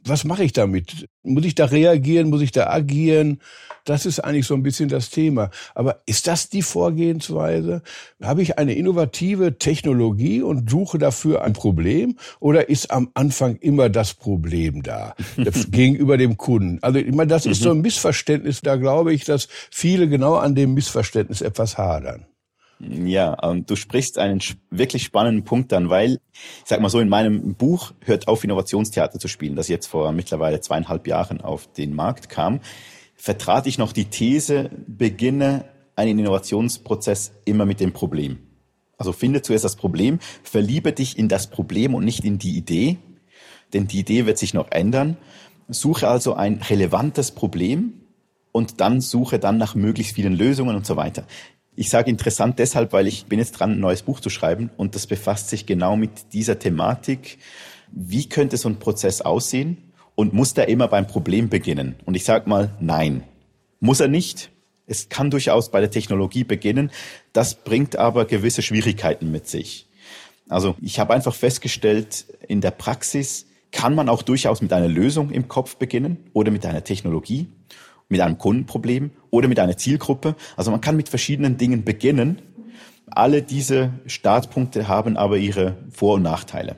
was 0.09 0.23
mache 0.23 0.43
ich 0.43 0.53
damit? 0.53 1.07
Muss 1.23 1.45
ich 1.45 1.55
da 1.55 1.65
reagieren? 1.65 2.29
Muss 2.29 2.41
ich 2.41 2.51
da 2.51 2.67
agieren? 2.67 3.41
Das 3.85 4.05
ist 4.05 4.19
eigentlich 4.19 4.45
so 4.45 4.53
ein 4.53 4.63
bisschen 4.63 4.89
das 4.89 5.09
Thema. 5.09 5.49
Aber 5.73 6.01
ist 6.05 6.27
das 6.27 6.49
die 6.49 6.61
Vorgehensweise? 6.61 7.81
Habe 8.21 8.41
ich 8.41 8.57
eine 8.57 8.73
innovative 8.73 9.57
Technologie 9.57 10.41
und 10.41 10.69
suche 10.69 10.97
dafür 10.97 11.43
ein 11.43 11.53
Problem? 11.53 12.17
Oder 12.39 12.69
ist 12.69 12.91
am 12.91 13.09
Anfang 13.13 13.55
immer 13.57 13.89
das 13.89 14.13
Problem 14.13 14.83
da 14.83 15.15
gegenüber 15.71 16.17
dem 16.17 16.37
Kunden? 16.37 16.79
Also 16.81 16.99
ich 16.99 17.13
meine, 17.13 17.27
das 17.27 17.45
ist 17.45 17.61
so 17.61 17.71
ein 17.71 17.77
mhm. 17.77 17.83
Missverständnis. 17.83 18.61
Da 18.61 18.75
glaube 18.75 19.13
ich, 19.13 19.23
dass 19.23 19.47
viele 19.71 20.09
genau 20.09 20.35
an 20.35 20.53
dem 20.55 20.73
Missverständnis 20.73 21.41
etwas 21.41 21.77
hadern. 21.77 22.25
Ja, 22.79 23.33
und 23.33 23.69
du 23.69 23.75
sprichst 23.75 24.19
einen 24.19 24.41
wirklich 24.69 25.03
spannenden 25.03 25.43
Punkt 25.43 25.73
an, 25.73 25.89
weil, 25.89 26.19
ich 26.33 26.63
sag 26.65 26.79
mal 26.79 26.89
so, 26.89 26.99
in 26.99 27.09
meinem 27.09 27.55
Buch 27.55 27.93
Hört 28.05 28.27
auf, 28.27 28.43
Innovationstheater 28.43 29.17
zu 29.19 29.27
spielen, 29.27 29.55
das 29.55 29.67
jetzt 29.67 29.87
vor 29.87 30.11
mittlerweile 30.11 30.61
zweieinhalb 30.61 31.07
Jahren 31.07 31.41
auf 31.41 31.71
den 31.73 31.95
Markt 31.95 32.29
kam, 32.29 32.59
vertrat 33.15 33.65
ich 33.65 33.79
noch 33.79 33.93
die 33.93 34.05
These, 34.05 34.69
beginne 34.85 35.65
einen 35.95 36.19
Innovationsprozess 36.19 37.31
immer 37.45 37.65
mit 37.65 37.79
dem 37.79 37.93
Problem. 37.93 38.37
Also 38.97 39.11
finde 39.11 39.41
zuerst 39.41 39.65
das 39.65 39.75
Problem, 39.75 40.19
verliebe 40.43 40.93
dich 40.93 41.17
in 41.17 41.29
das 41.29 41.49
Problem 41.49 41.95
und 41.95 42.05
nicht 42.05 42.23
in 42.23 42.37
die 42.37 42.57
Idee, 42.57 42.97
denn 43.73 43.87
die 43.87 43.99
Idee 43.99 44.25
wird 44.27 44.37
sich 44.37 44.53
noch 44.53 44.71
ändern. 44.71 45.17
Suche 45.67 46.07
also 46.07 46.35
ein 46.35 46.61
relevantes 46.61 47.31
Problem 47.31 48.01
und 48.51 48.79
dann 48.81 49.01
suche 49.01 49.39
dann 49.39 49.57
nach 49.57 49.75
möglichst 49.75 50.15
vielen 50.15 50.33
Lösungen 50.33 50.75
und 50.75 50.85
so 50.85 50.95
weiter. 50.95 51.25
Ich 51.79 51.91
sage 51.91 52.09
interessant 52.09 52.57
deshalb, 52.57 52.91
weil 52.91 53.05
ich 53.05 53.27
bin 53.27 53.37
jetzt 53.37 53.51
dran, 53.51 53.73
ein 53.73 53.79
neues 53.79 54.01
Buch 54.01 54.19
zu 54.19 54.31
schreiben 54.31 54.71
und 54.77 54.95
das 54.95 55.05
befasst 55.05 55.49
sich 55.49 55.67
genau 55.67 55.95
mit 55.95 56.33
dieser 56.33 56.57
Thematik. 56.57 57.37
Wie 57.91 58.27
könnte 58.27 58.57
so 58.57 58.67
ein 58.67 58.79
Prozess 58.79 59.21
aussehen 59.21 59.93
und 60.15 60.33
muss 60.33 60.55
der 60.55 60.69
immer 60.69 60.87
beim 60.87 61.05
Problem 61.05 61.49
beginnen? 61.49 61.93
Und 62.05 62.15
ich 62.15 62.23
sage 62.23 62.49
mal, 62.49 62.71
nein, 62.79 63.23
muss 63.79 63.99
er 63.99 64.07
nicht. 64.07 64.49
Es 64.87 65.09
kann 65.09 65.29
durchaus 65.29 65.69
bei 65.69 65.79
der 65.79 65.91
Technologie 65.91 66.43
beginnen. 66.43 66.89
Das 67.31 67.53
bringt 67.53 67.95
aber 67.95 68.25
gewisse 68.25 68.63
Schwierigkeiten 68.63 69.31
mit 69.31 69.47
sich. 69.47 69.87
Also 70.49 70.75
ich 70.81 70.99
habe 70.99 71.13
einfach 71.13 71.35
festgestellt, 71.35 72.25
in 72.47 72.59
der 72.59 72.71
Praxis 72.71 73.45
kann 73.71 73.93
man 73.93 74.09
auch 74.09 74.23
durchaus 74.23 74.61
mit 74.61 74.73
einer 74.73 74.87
Lösung 74.87 75.29
im 75.29 75.47
Kopf 75.47 75.75
beginnen 75.75 76.31
oder 76.33 76.49
mit 76.49 76.65
einer 76.65 76.83
Technologie 76.83 77.49
mit 78.09 78.21
einem 78.21 78.37
Kundenproblem 78.37 79.11
oder 79.29 79.47
mit 79.47 79.59
einer 79.59 79.77
Zielgruppe. 79.77 80.35
Also 80.55 80.71
man 80.71 80.81
kann 80.81 80.95
mit 80.95 81.09
verschiedenen 81.09 81.57
Dingen 81.57 81.83
beginnen. 81.83 82.41
Alle 83.09 83.41
diese 83.41 83.91
Startpunkte 84.05 84.87
haben 84.87 85.17
aber 85.17 85.37
ihre 85.37 85.77
Vor- 85.89 86.15
und 86.15 86.23
Nachteile. 86.23 86.75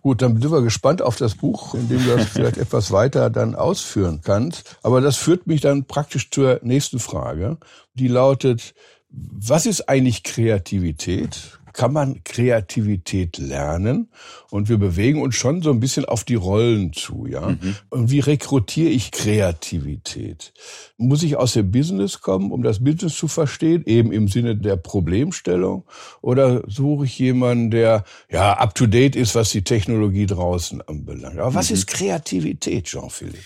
Gut, 0.00 0.20
dann 0.20 0.40
sind 0.40 0.50
wir 0.50 0.62
gespannt 0.62 1.00
auf 1.00 1.16
das 1.16 1.36
Buch, 1.36 1.74
in 1.74 1.88
dem 1.88 2.04
du 2.04 2.16
das 2.16 2.26
vielleicht 2.32 2.56
etwas 2.56 2.90
weiter 2.90 3.30
dann 3.30 3.54
ausführen 3.54 4.20
kannst. 4.22 4.76
Aber 4.82 5.00
das 5.00 5.16
führt 5.16 5.46
mich 5.46 5.60
dann 5.60 5.84
praktisch 5.84 6.30
zur 6.30 6.60
nächsten 6.62 6.98
Frage. 6.98 7.58
Die 7.94 8.08
lautet, 8.08 8.74
was 9.08 9.66
ist 9.66 9.88
eigentlich 9.88 10.22
Kreativität? 10.22 11.60
Kann 11.72 11.92
man 11.92 12.24
Kreativität 12.24 13.38
lernen 13.38 14.08
und 14.50 14.68
wir 14.68 14.78
bewegen 14.78 15.22
uns 15.22 15.34
schon 15.34 15.62
so 15.62 15.70
ein 15.70 15.80
bisschen 15.80 16.04
auf 16.04 16.24
die 16.24 16.34
Rollen 16.34 16.92
zu, 16.92 17.26
ja. 17.26 17.50
Mhm. 17.50 17.76
Und 17.90 18.10
wie 18.10 18.20
rekrutiere 18.20 18.90
ich 18.90 19.10
Kreativität? 19.10 20.52
Muss 20.96 21.22
ich 21.22 21.36
aus 21.36 21.54
dem 21.54 21.70
Business 21.70 22.20
kommen, 22.20 22.50
um 22.50 22.62
das 22.62 22.82
Business 22.82 23.16
zu 23.16 23.28
verstehen, 23.28 23.82
eben 23.86 24.12
im 24.12 24.28
Sinne 24.28 24.56
der 24.56 24.76
Problemstellung? 24.76 25.84
Oder 26.20 26.62
suche 26.68 27.06
ich 27.06 27.18
jemanden, 27.18 27.70
der 27.70 28.04
ja 28.30 28.54
up 28.54 28.74
to 28.74 28.86
date 28.86 29.16
ist, 29.16 29.34
was 29.34 29.50
die 29.50 29.64
Technologie 29.64 30.26
draußen 30.26 30.82
anbelangt? 30.82 31.38
Aber 31.38 31.54
was 31.54 31.70
mhm. 31.70 31.76
ist 31.76 31.86
Kreativität, 31.86 32.84
Jean-Philippe? 32.84 33.38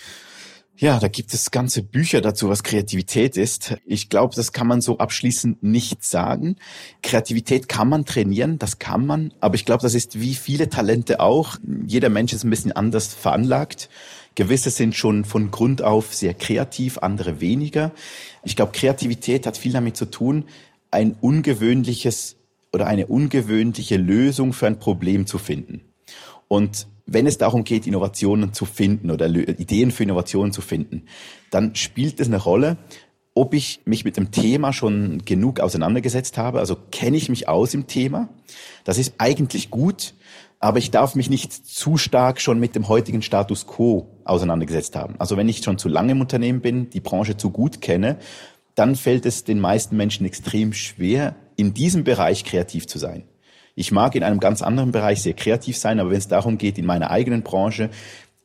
Ja, 0.79 0.99
da 0.99 1.07
gibt 1.07 1.33
es 1.33 1.49
ganze 1.49 1.81
Bücher 1.81 2.21
dazu, 2.21 2.49
was 2.49 2.61
Kreativität 2.61 3.35
ist. 3.35 3.77
Ich 3.83 4.09
glaube, 4.09 4.35
das 4.35 4.51
kann 4.51 4.67
man 4.67 4.79
so 4.79 4.99
abschließend 4.99 5.63
nicht 5.63 6.03
sagen. 6.03 6.57
Kreativität 7.01 7.67
kann 7.67 7.89
man 7.89 8.05
trainieren, 8.05 8.59
das 8.59 8.77
kann 8.77 9.03
man, 9.07 9.33
aber 9.39 9.55
ich 9.55 9.65
glaube, 9.65 9.81
das 9.81 9.95
ist 9.95 10.19
wie 10.19 10.35
viele 10.35 10.69
Talente 10.69 11.19
auch. 11.19 11.57
Jeder 11.87 12.09
Mensch 12.09 12.31
ist 12.31 12.43
ein 12.43 12.51
bisschen 12.51 12.73
anders 12.73 13.11
veranlagt. 13.15 13.89
Gewisse 14.35 14.69
sind 14.69 14.95
schon 14.95 15.25
von 15.25 15.49
Grund 15.49 15.81
auf 15.81 16.13
sehr 16.13 16.35
kreativ, 16.35 16.99
andere 16.99 17.41
weniger. 17.41 17.91
Ich 18.43 18.55
glaube, 18.55 18.71
Kreativität 18.71 19.47
hat 19.47 19.57
viel 19.57 19.73
damit 19.73 19.97
zu 19.97 20.05
tun, 20.05 20.45
ein 20.91 21.15
ungewöhnliches 21.19 22.35
oder 22.71 22.85
eine 22.85 23.07
ungewöhnliche 23.07 23.97
Lösung 23.97 24.53
für 24.53 24.67
ein 24.67 24.77
Problem 24.77 25.25
zu 25.25 25.39
finden. 25.39 25.81
Und 26.47 26.85
wenn 27.07 27.25
es 27.25 27.37
darum 27.37 27.63
geht, 27.63 27.87
Innovationen 27.87 28.53
zu 28.53 28.65
finden 28.65 29.09
oder 29.09 29.27
Ideen 29.27 29.91
für 29.91 30.03
Innovationen 30.03 30.51
zu 30.51 30.61
finden, 30.61 31.03
dann 31.49 31.73
spielt 31.75 32.19
es 32.19 32.27
eine 32.27 32.37
Rolle, 32.37 32.77
ob 33.33 33.53
ich 33.53 33.81
mich 33.85 34.03
mit 34.03 34.17
dem 34.17 34.31
Thema 34.31 34.73
schon 34.73 35.23
genug 35.23 35.59
auseinandergesetzt 35.59 36.37
habe. 36.37 36.59
Also 36.59 36.75
kenne 36.91 37.17
ich 37.17 37.29
mich 37.29 37.47
aus 37.47 37.73
im 37.73 37.87
Thema. 37.87 38.29
Das 38.83 38.97
ist 38.97 39.15
eigentlich 39.19 39.69
gut, 39.69 40.15
aber 40.59 40.79
ich 40.79 40.91
darf 40.91 41.15
mich 41.15 41.29
nicht 41.29 41.53
zu 41.53 41.97
stark 41.97 42.41
schon 42.41 42.59
mit 42.59 42.75
dem 42.75 42.87
heutigen 42.87 43.21
Status 43.21 43.67
quo 43.67 44.07
auseinandergesetzt 44.25 44.95
haben. 44.95 45.15
Also 45.19 45.37
wenn 45.37 45.47
ich 45.47 45.63
schon 45.63 45.77
zu 45.77 45.87
lange 45.87 46.13
im 46.13 46.21
Unternehmen 46.21 46.61
bin, 46.61 46.89
die 46.89 46.99
Branche 46.99 47.37
zu 47.37 47.51
gut 47.51 47.79
kenne, 47.79 48.17
dann 48.73 48.95
fällt 48.95 49.25
es 49.25 49.43
den 49.43 49.59
meisten 49.59 49.95
Menschen 49.95 50.25
extrem 50.25 50.73
schwer, 50.73 51.35
in 51.55 51.73
diesem 51.73 52.03
Bereich 52.03 52.43
kreativ 52.43 52.87
zu 52.87 52.99
sein. 52.99 53.23
Ich 53.79 53.91
mag 53.91 54.15
in 54.15 54.23
einem 54.23 54.39
ganz 54.39 54.63
anderen 54.63 54.91
Bereich 54.91 55.21
sehr 55.21 55.35
kreativ 55.35 55.77
sein, 55.77 55.99
aber 55.99 56.09
wenn 56.09 56.17
es 56.17 56.27
darum 56.27 56.57
geht, 56.57 56.79
in 56.79 56.85
meiner 56.87 57.11
eigenen 57.11 57.43
Branche, 57.43 57.91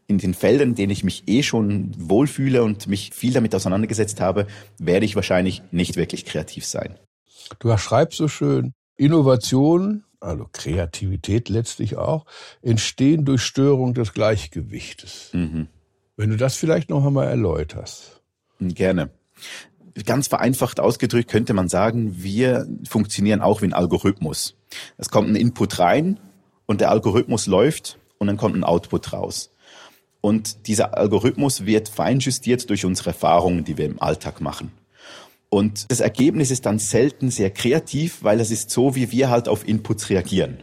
in 0.06 0.18
den 0.18 0.34
Feldern, 0.34 0.68
in 0.68 0.74
denen 0.74 0.92
ich 0.92 1.04
mich 1.04 1.22
eh 1.26 1.42
schon 1.42 1.90
wohlfühle 1.96 2.62
und 2.62 2.86
mich 2.86 3.14
viel 3.14 3.32
damit 3.32 3.54
auseinandergesetzt 3.54 4.20
habe, 4.20 4.46
werde 4.78 5.06
ich 5.06 5.16
wahrscheinlich 5.16 5.62
nicht 5.70 5.96
wirklich 5.96 6.26
kreativ 6.26 6.66
sein. 6.66 6.98
Du 7.60 7.74
schreibst 7.78 8.18
so 8.18 8.28
schön, 8.28 8.74
Innovation, 8.98 10.04
also 10.20 10.46
Kreativität 10.52 11.48
letztlich 11.48 11.96
auch, 11.96 12.26
entstehen 12.60 13.24
durch 13.24 13.40
Störung 13.40 13.94
des 13.94 14.12
Gleichgewichtes. 14.12 15.30
Mhm. 15.32 15.68
Wenn 16.14 16.28
du 16.28 16.36
das 16.36 16.56
vielleicht 16.56 16.90
noch 16.90 17.06
einmal 17.06 17.28
erläuterst. 17.28 18.20
Gerne 18.60 19.08
ganz 20.04 20.28
vereinfacht 20.28 20.80
ausgedrückt 20.80 21.30
könnte 21.30 21.54
man 21.54 21.68
sagen, 21.68 22.22
wir 22.22 22.66
funktionieren 22.88 23.40
auch 23.40 23.62
wie 23.62 23.66
ein 23.66 23.72
Algorithmus. 23.72 24.56
Es 24.98 25.10
kommt 25.10 25.28
ein 25.28 25.36
Input 25.36 25.78
rein 25.78 26.20
und 26.66 26.80
der 26.80 26.90
Algorithmus 26.90 27.46
läuft 27.46 27.98
und 28.18 28.26
dann 28.26 28.36
kommt 28.36 28.56
ein 28.56 28.64
Output 28.64 29.12
raus. 29.12 29.50
Und 30.20 30.68
dieser 30.68 30.96
Algorithmus 30.96 31.66
wird 31.66 31.88
feinjustiert 31.88 32.70
durch 32.70 32.84
unsere 32.84 33.10
Erfahrungen, 33.10 33.64
die 33.64 33.76
wir 33.76 33.86
im 33.86 34.00
Alltag 34.00 34.40
machen. 34.40 34.72
Und 35.48 35.90
das 35.90 36.00
Ergebnis 36.00 36.50
ist 36.50 36.64
dann 36.64 36.78
selten 36.78 37.30
sehr 37.30 37.50
kreativ, 37.50 38.22
weil 38.22 38.40
es 38.40 38.50
ist 38.50 38.70
so, 38.70 38.94
wie 38.94 39.10
wir 39.10 39.28
halt 39.28 39.48
auf 39.48 39.68
Inputs 39.68 40.08
reagieren. 40.08 40.62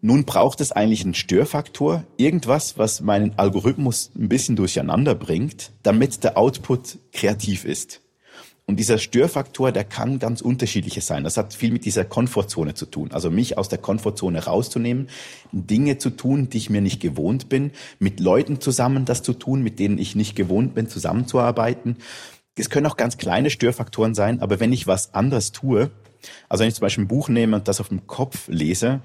Nun 0.00 0.24
braucht 0.24 0.62
es 0.62 0.72
eigentlich 0.72 1.04
einen 1.04 1.14
Störfaktor, 1.14 2.04
irgendwas, 2.16 2.78
was 2.78 3.02
meinen 3.02 3.38
Algorithmus 3.38 4.10
ein 4.16 4.30
bisschen 4.30 4.56
durcheinander 4.56 5.14
bringt, 5.14 5.72
damit 5.82 6.24
der 6.24 6.38
Output 6.38 6.98
kreativ 7.12 7.66
ist. 7.66 8.00
Und 8.70 8.76
dieser 8.76 8.98
Störfaktor, 8.98 9.72
der 9.72 9.82
kann 9.82 10.20
ganz 10.20 10.40
unterschiedliches 10.40 11.04
sein. 11.04 11.24
Das 11.24 11.36
hat 11.36 11.54
viel 11.54 11.72
mit 11.72 11.84
dieser 11.84 12.04
Komfortzone 12.04 12.74
zu 12.74 12.86
tun. 12.86 13.10
Also 13.10 13.28
mich 13.28 13.58
aus 13.58 13.68
der 13.68 13.80
Komfortzone 13.80 14.44
rauszunehmen, 14.44 15.08
Dinge 15.50 15.98
zu 15.98 16.10
tun, 16.10 16.50
die 16.50 16.58
ich 16.58 16.70
mir 16.70 16.80
nicht 16.80 17.00
gewohnt 17.00 17.48
bin, 17.48 17.72
mit 17.98 18.20
Leuten 18.20 18.60
zusammen 18.60 19.06
das 19.06 19.24
zu 19.24 19.32
tun, 19.32 19.64
mit 19.64 19.80
denen 19.80 19.98
ich 19.98 20.14
nicht 20.14 20.36
gewohnt 20.36 20.76
bin, 20.76 20.86
zusammenzuarbeiten. 20.88 21.96
Es 22.54 22.70
können 22.70 22.86
auch 22.86 22.96
ganz 22.96 23.18
kleine 23.18 23.50
Störfaktoren 23.50 24.14
sein, 24.14 24.40
aber 24.40 24.60
wenn 24.60 24.72
ich 24.72 24.86
was 24.86 25.14
anderes 25.14 25.50
tue, 25.50 25.90
also 26.48 26.62
wenn 26.62 26.68
ich 26.68 26.76
zum 26.76 26.82
Beispiel 26.82 27.02
ein 27.02 27.08
Buch 27.08 27.28
nehme 27.28 27.56
und 27.56 27.66
das 27.66 27.80
auf 27.80 27.88
dem 27.88 28.06
Kopf 28.06 28.46
lese, 28.46 29.00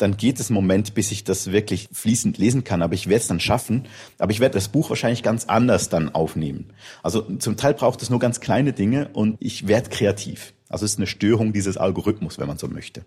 dann 0.00 0.16
geht 0.16 0.40
es 0.40 0.48
einen 0.48 0.54
Moment, 0.54 0.94
bis 0.94 1.10
ich 1.10 1.24
das 1.24 1.52
wirklich 1.52 1.90
fließend 1.92 2.38
lesen 2.38 2.64
kann. 2.64 2.80
Aber 2.80 2.94
ich 2.94 3.08
werde 3.08 3.20
es 3.20 3.26
dann 3.26 3.38
schaffen. 3.38 3.86
Aber 4.18 4.32
ich 4.32 4.40
werde 4.40 4.54
das 4.54 4.68
Buch 4.68 4.88
wahrscheinlich 4.88 5.22
ganz 5.22 5.44
anders 5.44 5.90
dann 5.90 6.14
aufnehmen. 6.14 6.72
Also 7.02 7.20
zum 7.20 7.58
Teil 7.58 7.74
braucht 7.74 8.00
es 8.00 8.08
nur 8.08 8.18
ganz 8.18 8.40
kleine 8.40 8.72
Dinge 8.72 9.10
und 9.12 9.36
ich 9.40 9.68
werde 9.68 9.90
kreativ. 9.90 10.54
Also 10.70 10.86
es 10.86 10.92
ist 10.92 10.98
eine 10.98 11.06
Störung 11.06 11.52
dieses 11.52 11.76
Algorithmus, 11.76 12.38
wenn 12.38 12.46
man 12.46 12.56
so 12.56 12.68
möchte. 12.68 13.04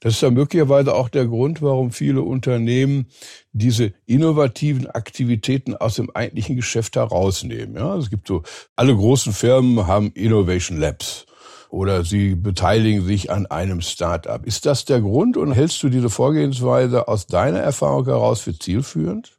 Das 0.00 0.14
ist 0.14 0.20
ja 0.20 0.30
möglicherweise 0.30 0.94
auch 0.94 1.08
der 1.08 1.26
Grund, 1.26 1.62
warum 1.62 1.92
viele 1.92 2.22
Unternehmen 2.22 3.06
diese 3.52 3.94
innovativen 4.04 4.86
Aktivitäten 4.86 5.74
aus 5.74 5.94
dem 5.94 6.10
eigentlichen 6.10 6.56
Geschäft 6.56 6.96
herausnehmen. 6.96 7.76
Ja, 7.76 7.96
es 7.96 8.10
gibt 8.10 8.28
so, 8.28 8.42
alle 8.76 8.94
großen 8.94 9.32
Firmen 9.32 9.86
haben 9.86 10.10
Innovation 10.12 10.78
Labs 10.78 11.26
oder 11.74 12.04
sie 12.04 12.36
beteiligen 12.36 13.04
sich 13.04 13.30
an 13.30 13.46
einem 13.46 13.80
Start-up. 13.80 14.46
Ist 14.46 14.64
das 14.64 14.84
der 14.84 15.00
Grund 15.00 15.36
und 15.36 15.52
hältst 15.52 15.82
du 15.82 15.88
diese 15.88 16.08
Vorgehensweise 16.08 17.08
aus 17.08 17.26
deiner 17.26 17.58
Erfahrung 17.58 18.04
heraus 18.04 18.40
für 18.40 18.56
zielführend? 18.56 19.32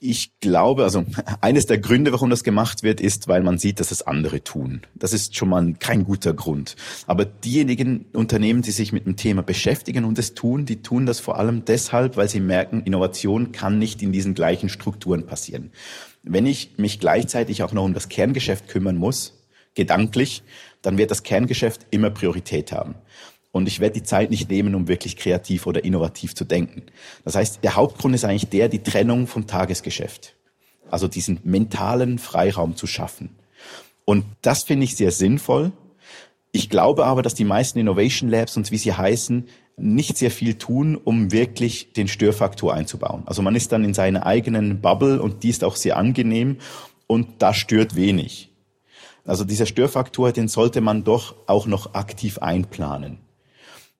Ich 0.00 0.38
glaube, 0.38 0.84
also 0.84 1.04
eines 1.40 1.66
der 1.66 1.78
Gründe, 1.78 2.12
warum 2.12 2.30
das 2.30 2.44
gemacht 2.44 2.84
wird, 2.84 3.00
ist, 3.00 3.26
weil 3.26 3.42
man 3.42 3.58
sieht, 3.58 3.80
dass 3.80 3.90
es 3.90 4.02
andere 4.06 4.44
tun. 4.44 4.82
Das 4.94 5.12
ist 5.12 5.36
schon 5.36 5.48
mal 5.48 5.74
kein 5.78 6.04
guter 6.04 6.34
Grund. 6.34 6.76
Aber 7.08 7.24
diejenigen 7.24 8.06
Unternehmen, 8.12 8.62
die 8.62 8.70
sich 8.70 8.92
mit 8.92 9.06
dem 9.06 9.16
Thema 9.16 9.42
beschäftigen 9.42 10.04
und 10.04 10.18
es 10.18 10.34
tun, 10.34 10.66
die 10.66 10.82
tun 10.82 11.04
das 11.06 11.18
vor 11.18 11.36
allem 11.36 11.64
deshalb, 11.64 12.16
weil 12.16 12.28
sie 12.28 12.40
merken, 12.40 12.82
Innovation 12.82 13.50
kann 13.50 13.78
nicht 13.78 14.02
in 14.02 14.12
diesen 14.12 14.34
gleichen 14.34 14.68
Strukturen 14.68 15.26
passieren. 15.26 15.72
Wenn 16.22 16.46
ich 16.46 16.72
mich 16.76 17.00
gleichzeitig 17.00 17.64
auch 17.64 17.72
noch 17.72 17.84
um 17.84 17.94
das 17.94 18.08
Kerngeschäft 18.08 18.68
kümmern 18.68 18.96
muss, 18.96 19.38
gedanklich, 19.74 20.42
dann 20.88 20.96
wird 20.96 21.10
das 21.10 21.22
Kerngeschäft 21.22 21.86
immer 21.90 22.08
Priorität 22.08 22.72
haben. 22.72 22.94
Und 23.52 23.68
ich 23.68 23.78
werde 23.78 24.00
die 24.00 24.04
Zeit 24.04 24.30
nicht 24.30 24.48
nehmen, 24.48 24.74
um 24.74 24.88
wirklich 24.88 25.18
kreativ 25.18 25.66
oder 25.66 25.84
innovativ 25.84 26.34
zu 26.34 26.46
denken. 26.46 26.84
Das 27.26 27.36
heißt, 27.36 27.62
der 27.62 27.76
Hauptgrund 27.76 28.14
ist 28.14 28.24
eigentlich 28.24 28.48
der, 28.48 28.70
die 28.70 28.82
Trennung 28.82 29.26
vom 29.26 29.46
Tagesgeschäft. 29.46 30.34
Also 30.90 31.06
diesen 31.06 31.40
mentalen 31.44 32.18
Freiraum 32.18 32.74
zu 32.74 32.86
schaffen. 32.86 33.36
Und 34.06 34.24
das 34.40 34.62
finde 34.62 34.84
ich 34.84 34.96
sehr 34.96 35.10
sinnvoll. 35.10 35.72
Ich 36.52 36.70
glaube 36.70 37.04
aber, 37.04 37.20
dass 37.20 37.34
die 37.34 37.44
meisten 37.44 37.78
Innovation 37.78 38.30
Labs 38.30 38.56
und 38.56 38.70
wie 38.70 38.78
sie 38.78 38.94
heißen, 38.94 39.46
nicht 39.76 40.16
sehr 40.16 40.30
viel 40.30 40.54
tun, 40.54 40.96
um 40.96 41.32
wirklich 41.32 41.92
den 41.92 42.08
Störfaktor 42.08 42.72
einzubauen. 42.72 43.24
Also 43.26 43.42
man 43.42 43.54
ist 43.54 43.72
dann 43.72 43.84
in 43.84 43.92
seiner 43.92 44.24
eigenen 44.24 44.80
Bubble 44.80 45.20
und 45.20 45.42
die 45.42 45.50
ist 45.50 45.64
auch 45.64 45.76
sehr 45.76 45.98
angenehm 45.98 46.56
und 47.06 47.42
da 47.42 47.52
stört 47.52 47.94
wenig. 47.94 48.48
Also 49.28 49.44
dieser 49.44 49.66
Störfaktor, 49.66 50.32
den 50.32 50.48
sollte 50.48 50.80
man 50.80 51.04
doch 51.04 51.34
auch 51.46 51.66
noch 51.66 51.92
aktiv 51.92 52.38
einplanen. 52.38 53.18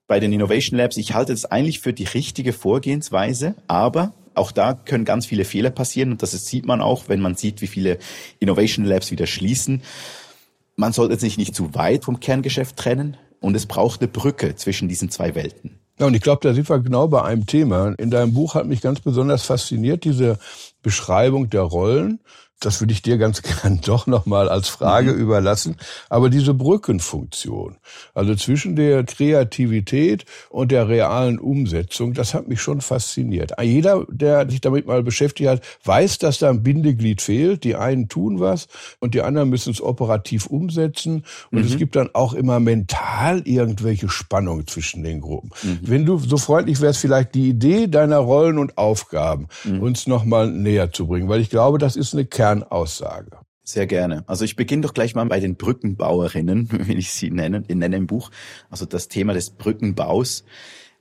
Bei 0.07 0.19
den 0.19 0.33
Innovation 0.33 0.75
Labs, 0.75 0.97
ich 0.97 1.13
halte 1.13 1.33
es 1.33 1.45
eigentlich 1.45 1.81
für 1.81 1.93
die 1.93 2.05
richtige 2.05 2.51
Vorgehensweise, 2.51 3.53
aber 3.67 4.13
auch 4.33 4.51
da 4.51 4.73
können 4.73 5.05
ganz 5.05 5.27
viele 5.27 5.45
Fehler 5.45 5.69
passieren 5.69 6.11
und 6.11 6.23
das 6.23 6.31
sieht 6.31 6.65
man 6.65 6.81
auch, 6.81 7.09
wenn 7.09 7.21
man 7.21 7.35
sieht, 7.35 7.61
wie 7.61 7.67
viele 7.67 7.99
Innovation 8.39 8.85
Labs 8.85 9.11
wieder 9.11 9.27
schließen. 9.27 9.83
Man 10.75 10.93
sollte 10.93 11.19
sich 11.19 11.37
nicht 11.37 11.53
zu 11.53 11.75
weit 11.75 12.05
vom 12.05 12.19
Kerngeschäft 12.19 12.75
trennen 12.75 13.15
und 13.39 13.55
es 13.55 13.67
braucht 13.67 14.01
eine 14.01 14.07
Brücke 14.07 14.55
zwischen 14.55 14.89
diesen 14.89 15.11
zwei 15.11 15.35
Welten. 15.35 15.77
Ja, 15.99 16.07
und 16.07 16.15
ich 16.15 16.21
glaube, 16.21 16.39
da 16.41 16.55
sind 16.55 16.67
wir 16.67 16.79
genau 16.79 17.07
bei 17.07 17.21
einem 17.21 17.45
Thema. 17.45 17.93
In 17.99 18.09
deinem 18.09 18.33
Buch 18.33 18.55
hat 18.55 18.65
mich 18.65 18.81
ganz 18.81 18.99
besonders 18.99 19.43
fasziniert 19.43 20.05
diese 20.05 20.39
Beschreibung 20.81 21.51
der 21.51 21.61
Rollen 21.61 22.19
das 22.59 22.81
würde 22.81 22.93
ich 22.93 23.01
dir 23.01 23.17
ganz 23.17 23.41
gern 23.61 23.79
doch 23.81 24.07
nochmal 24.07 24.49
als 24.49 24.67
Frage 24.67 25.13
mhm. 25.13 25.19
überlassen. 25.19 25.77
Aber 26.09 26.29
diese 26.29 26.53
Brückenfunktion, 26.53 27.77
also 28.13 28.35
zwischen 28.35 28.75
der 28.75 29.03
Kreativität 29.03 30.25
und 30.49 30.71
der 30.71 30.87
realen 30.87 31.39
Umsetzung, 31.39 32.13
das 32.13 32.33
hat 32.33 32.47
mich 32.47 32.61
schon 32.61 32.81
fasziniert. 32.81 33.53
Jeder, 33.61 34.05
der 34.09 34.49
sich 34.49 34.61
damit 34.61 34.87
mal 34.87 35.03
beschäftigt 35.03 35.49
hat, 35.49 35.61
weiß, 35.83 36.17
dass 36.17 36.39
da 36.39 36.49
ein 36.49 36.63
Bindeglied 36.63 37.21
fehlt. 37.21 37.63
Die 37.63 37.75
einen 37.75 38.09
tun 38.09 38.39
was 38.39 38.67
und 38.99 39.13
die 39.13 39.21
anderen 39.21 39.49
müssen 39.49 39.71
es 39.71 39.81
operativ 39.81 40.47
umsetzen. 40.47 41.23
Und 41.51 41.59
mhm. 41.59 41.65
es 41.65 41.77
gibt 41.77 41.95
dann 41.95 42.09
auch 42.13 42.33
immer 42.33 42.59
mental 42.59 43.41
irgendwelche 43.45 44.09
Spannungen 44.09 44.67
zwischen 44.67 45.03
den 45.03 45.21
Gruppen. 45.21 45.51
Mhm. 45.63 45.79
Wenn 45.81 46.05
du 46.05 46.17
so 46.19 46.37
freundlich 46.37 46.81
wärst, 46.81 46.99
vielleicht 46.99 47.35
die 47.35 47.49
Idee 47.49 47.87
deiner 47.87 48.17
Rollen 48.17 48.57
und 48.57 48.77
Aufgaben 48.77 49.47
mhm. 49.63 49.81
uns 49.81 50.07
nochmal 50.07 50.51
näher 50.51 50.91
zu 50.91 51.07
bringen, 51.07 51.29
weil 51.29 51.41
ich 51.41 51.49
glaube, 51.49 51.77
das 51.77 51.95
ist 51.95 52.13
eine 52.13 52.25
Kern 52.25 52.48
Kernaussage. 52.49 53.37
Sehr 53.63 53.85
gerne. 53.85 54.23
Also 54.25 54.45
ich 54.45 54.55
beginne 54.55 54.81
doch 54.81 54.95
gleich 54.95 55.13
mal 55.13 55.25
bei 55.25 55.39
den 55.39 55.55
Brückenbauerinnen, 55.55 56.69
wie 56.87 56.95
ich 56.95 57.11
sie 57.11 57.29
nenne, 57.29 57.61
nenne 57.67 57.95
im 57.95 58.07
Buch. 58.07 58.31
Also 58.69 58.85
das 58.85 59.07
Thema 59.07 59.33
des 59.33 59.51
Brückenbaus. 59.51 60.43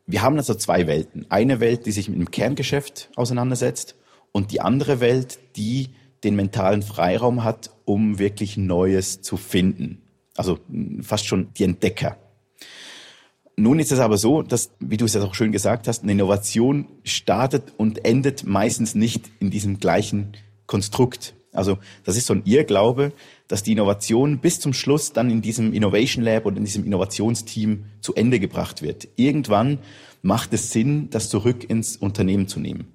Wir 0.06 0.22
haben 0.22 0.36
also 0.36 0.54
zwei 0.54 0.86
Welten. 0.86 1.26
Eine 1.30 1.60
Welt, 1.60 1.86
die 1.86 1.92
sich 1.92 2.08
mit 2.08 2.18
dem 2.18 2.30
Kerngeschäft 2.30 3.10
auseinandersetzt 3.16 3.96
und 4.32 4.52
die 4.52 4.60
andere 4.60 5.00
Welt, 5.00 5.38
die 5.56 5.90
den 6.24 6.36
mentalen 6.36 6.82
Freiraum 6.82 7.44
hat, 7.44 7.70
um 7.84 8.18
wirklich 8.18 8.56
Neues 8.56 9.22
zu 9.22 9.36
finden. 9.36 10.02
Also 10.36 10.58
fast 11.00 11.26
schon 11.26 11.52
die 11.54 11.64
Entdecker. 11.64 12.16
Nun 13.56 13.80
ist 13.80 13.92
es 13.92 13.98
aber 13.98 14.18
so, 14.18 14.42
dass, 14.42 14.70
wie 14.78 14.96
du 14.96 15.06
es 15.06 15.14
ja 15.14 15.22
auch 15.22 15.34
schön 15.34 15.52
gesagt 15.52 15.88
hast, 15.88 16.02
eine 16.02 16.12
Innovation 16.12 16.86
startet 17.02 17.72
und 17.76 18.04
endet 18.04 18.46
meistens 18.46 18.94
nicht 18.94 19.30
in 19.40 19.50
diesem 19.50 19.80
gleichen 19.80 20.34
Konstrukt. 20.66 21.34
Also 21.52 21.78
das 22.04 22.16
ist 22.16 22.26
so 22.26 22.34
ein 22.34 22.42
Irrglaube, 22.44 23.12
dass 23.46 23.62
die 23.62 23.72
Innovation 23.72 24.38
bis 24.38 24.60
zum 24.60 24.72
Schluss 24.72 25.12
dann 25.12 25.30
in 25.30 25.42
diesem 25.42 25.72
Innovation 25.72 26.22
Lab 26.24 26.46
und 26.46 26.56
in 26.56 26.64
diesem 26.64 26.84
Innovationsteam 26.84 27.84
zu 28.00 28.14
Ende 28.14 28.38
gebracht 28.38 28.82
wird. 28.82 29.08
Irgendwann 29.16 29.78
macht 30.22 30.52
es 30.52 30.72
Sinn, 30.72 31.08
das 31.10 31.30
zurück 31.30 31.68
ins 31.68 31.96
Unternehmen 31.96 32.48
zu 32.48 32.60
nehmen. 32.60 32.92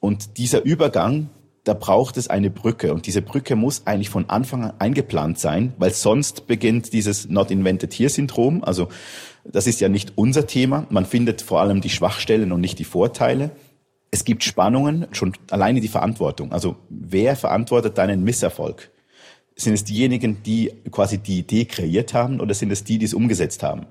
Und 0.00 0.36
dieser 0.38 0.64
Übergang, 0.64 1.30
da 1.64 1.74
braucht 1.74 2.16
es 2.16 2.28
eine 2.28 2.50
Brücke. 2.50 2.94
Und 2.94 3.06
diese 3.06 3.22
Brücke 3.22 3.56
muss 3.56 3.86
eigentlich 3.86 4.10
von 4.10 4.30
Anfang 4.30 4.64
an 4.64 4.72
eingeplant 4.78 5.38
sein, 5.38 5.72
weil 5.78 5.92
sonst 5.92 6.46
beginnt 6.46 6.92
dieses 6.92 7.28
Not 7.28 7.50
Invented 7.50 7.92
Here 7.92 8.08
Syndrom. 8.10 8.62
Also 8.62 8.88
das 9.44 9.66
ist 9.66 9.80
ja 9.80 9.88
nicht 9.88 10.12
unser 10.16 10.46
Thema. 10.46 10.86
Man 10.90 11.06
findet 11.06 11.42
vor 11.42 11.60
allem 11.60 11.80
die 11.80 11.90
Schwachstellen 11.90 12.52
und 12.52 12.60
nicht 12.60 12.78
die 12.78 12.84
Vorteile. 12.84 13.50
Es 14.10 14.24
gibt 14.24 14.44
Spannungen, 14.44 15.06
schon 15.12 15.32
alleine 15.50 15.80
die 15.80 15.88
Verantwortung. 15.88 16.52
Also 16.52 16.76
wer 16.88 17.36
verantwortet 17.36 17.98
deinen 17.98 18.24
Misserfolg? 18.24 18.90
Sind 19.56 19.74
es 19.74 19.84
diejenigen, 19.84 20.42
die 20.42 20.72
quasi 20.90 21.18
die 21.18 21.38
Idee 21.38 21.64
kreiert 21.64 22.14
haben 22.14 22.40
oder 22.40 22.54
sind 22.54 22.70
es 22.70 22.84
die, 22.84 22.98
die 22.98 23.06
es 23.06 23.14
umgesetzt 23.14 23.62
haben? 23.62 23.86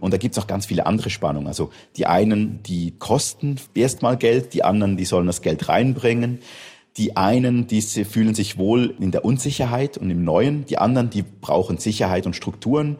Und 0.00 0.12
da 0.14 0.16
gibt 0.16 0.36
es 0.36 0.42
auch 0.42 0.46
ganz 0.46 0.66
viele 0.66 0.86
andere 0.86 1.10
Spannungen. 1.10 1.46
Also 1.46 1.70
die 1.96 2.06
einen, 2.06 2.62
die 2.62 2.92
kosten 2.98 3.56
erstmal 3.74 4.16
Geld, 4.16 4.54
die 4.54 4.64
anderen, 4.64 4.96
die 4.96 5.04
sollen 5.04 5.26
das 5.26 5.42
Geld 5.42 5.68
reinbringen. 5.68 6.40
Die 6.96 7.16
einen, 7.16 7.66
die 7.66 7.82
fühlen 7.82 8.34
sich 8.34 8.58
wohl 8.58 8.94
in 8.98 9.10
der 9.10 9.24
Unsicherheit 9.24 9.96
und 9.98 10.10
im 10.10 10.24
Neuen. 10.24 10.64
Die 10.66 10.78
anderen, 10.78 11.10
die 11.10 11.22
brauchen 11.22 11.78
Sicherheit 11.78 12.26
und 12.26 12.34
Strukturen 12.34 12.96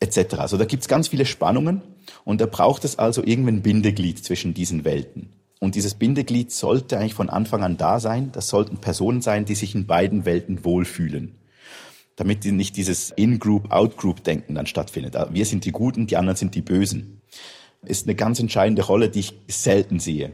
etc. 0.00 0.34
Also 0.38 0.56
da 0.56 0.64
gibt 0.64 0.82
es 0.82 0.88
ganz 0.88 1.08
viele 1.08 1.26
Spannungen 1.26 1.82
und 2.24 2.40
da 2.40 2.46
braucht 2.46 2.84
es 2.84 2.98
also 2.98 3.22
irgendwie 3.24 3.52
ein 3.52 3.62
Bindeglied 3.62 4.22
zwischen 4.22 4.54
diesen 4.54 4.84
Welten. 4.84 5.30
Und 5.62 5.76
dieses 5.76 5.94
Bindeglied 5.94 6.50
sollte 6.50 6.98
eigentlich 6.98 7.14
von 7.14 7.30
Anfang 7.30 7.62
an 7.62 7.76
da 7.76 8.00
sein. 8.00 8.32
Das 8.32 8.48
sollten 8.48 8.78
Personen 8.78 9.22
sein, 9.22 9.44
die 9.44 9.54
sich 9.54 9.76
in 9.76 9.86
beiden 9.86 10.24
Welten 10.24 10.64
wohlfühlen. 10.64 11.36
Damit 12.16 12.44
nicht 12.44 12.76
dieses 12.76 13.12
In-Group, 13.12 13.70
Out-Group-Denken 13.70 14.56
dann 14.56 14.66
stattfindet. 14.66 15.14
Ah, 15.14 15.28
wir 15.30 15.46
sind 15.46 15.64
die 15.64 15.70
Guten, 15.70 16.08
die 16.08 16.16
anderen 16.16 16.36
sind 16.36 16.56
die 16.56 16.62
Bösen. 16.62 17.20
Ist 17.84 18.08
eine 18.08 18.16
ganz 18.16 18.40
entscheidende 18.40 18.82
Rolle, 18.82 19.08
die 19.08 19.20
ich 19.20 19.34
selten 19.46 20.00
sehe. 20.00 20.32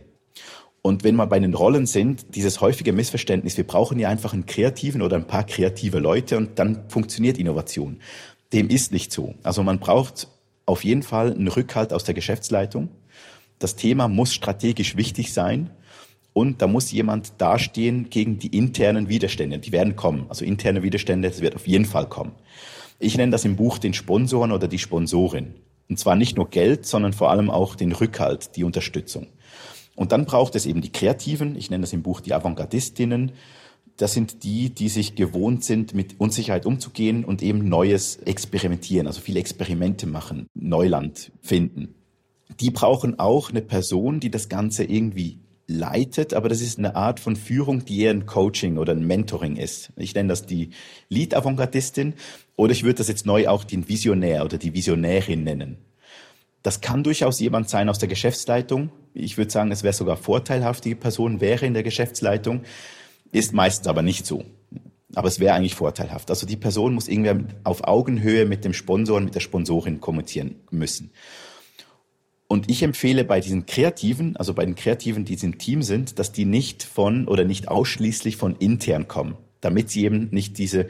Und 0.80 1.04
wenn 1.04 1.16
wir 1.16 1.26
bei 1.26 1.38
den 1.38 1.52
Rollen 1.52 1.84
sind, 1.84 2.34
dieses 2.34 2.62
häufige 2.62 2.94
Missverständnis, 2.94 3.58
wir 3.58 3.66
brauchen 3.66 3.98
ja 3.98 4.08
einfach 4.08 4.32
einen 4.32 4.46
kreativen 4.46 5.02
oder 5.02 5.16
ein 5.16 5.26
paar 5.26 5.44
kreative 5.44 5.98
Leute 5.98 6.38
und 6.38 6.58
dann 6.58 6.88
funktioniert 6.88 7.36
Innovation. 7.36 8.00
Dem 8.54 8.70
ist 8.70 8.92
nicht 8.92 9.12
so. 9.12 9.34
Also 9.42 9.62
man 9.62 9.78
braucht 9.78 10.28
auf 10.64 10.84
jeden 10.84 11.02
Fall 11.02 11.34
einen 11.34 11.48
Rückhalt 11.48 11.92
aus 11.92 12.04
der 12.04 12.14
Geschäftsleitung. 12.14 12.88
Das 13.58 13.76
Thema 13.76 14.08
muss 14.08 14.34
strategisch 14.34 14.96
wichtig 14.96 15.32
sein 15.32 15.70
und 16.32 16.62
da 16.62 16.66
muss 16.66 16.92
jemand 16.92 17.32
dastehen 17.38 18.10
gegen 18.10 18.38
die 18.38 18.56
internen 18.56 19.08
Widerstände. 19.08 19.58
Die 19.58 19.72
werden 19.72 19.96
kommen. 19.96 20.26
Also 20.28 20.44
interne 20.44 20.82
Widerstände, 20.82 21.28
das 21.28 21.40
wird 21.40 21.56
auf 21.56 21.66
jeden 21.66 21.84
Fall 21.84 22.08
kommen. 22.08 22.32
Ich 23.00 23.16
nenne 23.16 23.32
das 23.32 23.44
im 23.44 23.56
Buch 23.56 23.78
den 23.78 23.94
Sponsoren 23.94 24.52
oder 24.52 24.68
die 24.68 24.78
Sponsorin. 24.78 25.54
Und 25.88 25.98
zwar 25.98 26.16
nicht 26.16 26.36
nur 26.36 26.50
Geld, 26.50 26.86
sondern 26.86 27.12
vor 27.12 27.30
allem 27.30 27.50
auch 27.50 27.74
den 27.74 27.92
Rückhalt, 27.92 28.56
die 28.56 28.64
Unterstützung. 28.64 29.26
Und 29.96 30.12
dann 30.12 30.26
braucht 30.26 30.54
es 30.54 30.66
eben 30.66 30.80
die 30.80 30.92
Kreativen, 30.92 31.56
ich 31.56 31.70
nenne 31.70 31.80
das 31.80 31.92
im 31.92 32.02
Buch 32.02 32.20
die 32.20 32.34
Avantgardistinnen, 32.34 33.32
das 33.96 34.12
sind 34.12 34.44
die, 34.44 34.70
die 34.70 34.88
sich 34.88 35.16
gewohnt 35.16 35.64
sind, 35.64 35.92
mit 35.92 36.20
Unsicherheit 36.20 36.66
umzugehen 36.66 37.24
und 37.24 37.42
eben 37.42 37.68
Neues 37.68 38.16
experimentieren, 38.16 39.08
also 39.08 39.20
viele 39.20 39.40
Experimente 39.40 40.06
machen, 40.06 40.46
Neuland 40.54 41.32
finden. 41.42 41.96
Die 42.60 42.70
brauchen 42.70 43.18
auch 43.18 43.50
eine 43.50 43.62
Person, 43.62 44.20
die 44.20 44.30
das 44.30 44.48
Ganze 44.48 44.84
irgendwie 44.84 45.38
leitet, 45.68 46.32
aber 46.32 46.48
das 46.48 46.62
ist 46.62 46.78
eine 46.78 46.96
Art 46.96 47.20
von 47.20 47.36
Führung, 47.36 47.84
die 47.84 48.00
eher 48.00 48.10
ein 48.10 48.26
Coaching 48.26 48.78
oder 48.78 48.92
ein 48.92 49.06
Mentoring 49.06 49.56
ist. 49.56 49.90
Ich 49.96 50.14
nenne 50.14 50.30
das 50.30 50.46
die 50.46 50.70
Lead-Avantgardistin 51.10 52.14
oder 52.56 52.72
ich 52.72 52.84
würde 52.84 52.96
das 52.96 53.08
jetzt 53.08 53.26
neu 53.26 53.48
auch 53.48 53.64
den 53.64 53.88
Visionär 53.88 54.44
oder 54.44 54.56
die 54.56 54.72
Visionärin 54.72 55.44
nennen. 55.44 55.76
Das 56.62 56.80
kann 56.80 57.04
durchaus 57.04 57.38
jemand 57.38 57.68
sein 57.68 57.88
aus 57.88 57.98
der 57.98 58.08
Geschäftsleitung. 58.08 58.90
Ich 59.14 59.36
würde 59.36 59.50
sagen, 59.50 59.70
es 59.70 59.82
wäre 59.82 59.92
sogar 59.92 60.16
vorteilhaft, 60.16 60.84
die 60.84 60.94
Person 60.94 61.40
wäre 61.40 61.66
in 61.66 61.74
der 61.74 61.82
Geschäftsleitung, 61.82 62.62
ist 63.30 63.52
meistens 63.52 63.86
aber 63.86 64.02
nicht 64.02 64.26
so. 64.26 64.44
Aber 65.14 65.28
es 65.28 65.38
wäre 65.38 65.54
eigentlich 65.54 65.74
vorteilhaft. 65.74 66.30
Also 66.30 66.46
die 66.46 66.56
Person 66.56 66.94
muss 66.94 67.08
irgendwie 67.08 67.54
auf 67.64 67.84
Augenhöhe 67.84 68.46
mit 68.46 68.64
dem 68.64 68.72
Sponsor 68.72 69.16
und 69.16 69.24
mit 69.24 69.34
der 69.34 69.40
Sponsorin 69.40 70.00
kommunizieren 70.00 70.56
müssen. 70.70 71.10
Und 72.48 72.70
ich 72.70 72.82
empfehle 72.82 73.24
bei 73.24 73.40
diesen 73.40 73.66
Kreativen, 73.66 74.36
also 74.36 74.54
bei 74.54 74.64
den 74.64 74.74
Kreativen, 74.74 75.24
die 75.24 75.34
im 75.34 75.58
Team 75.58 75.82
sind, 75.82 76.18
dass 76.18 76.32
die 76.32 76.46
nicht 76.46 76.82
von 76.82 77.28
oder 77.28 77.44
nicht 77.44 77.68
ausschließlich 77.68 78.36
von 78.36 78.56
intern 78.56 79.06
kommen, 79.06 79.36
damit 79.60 79.90
sie 79.90 80.04
eben 80.04 80.28
nicht 80.30 80.58
diese 80.58 80.88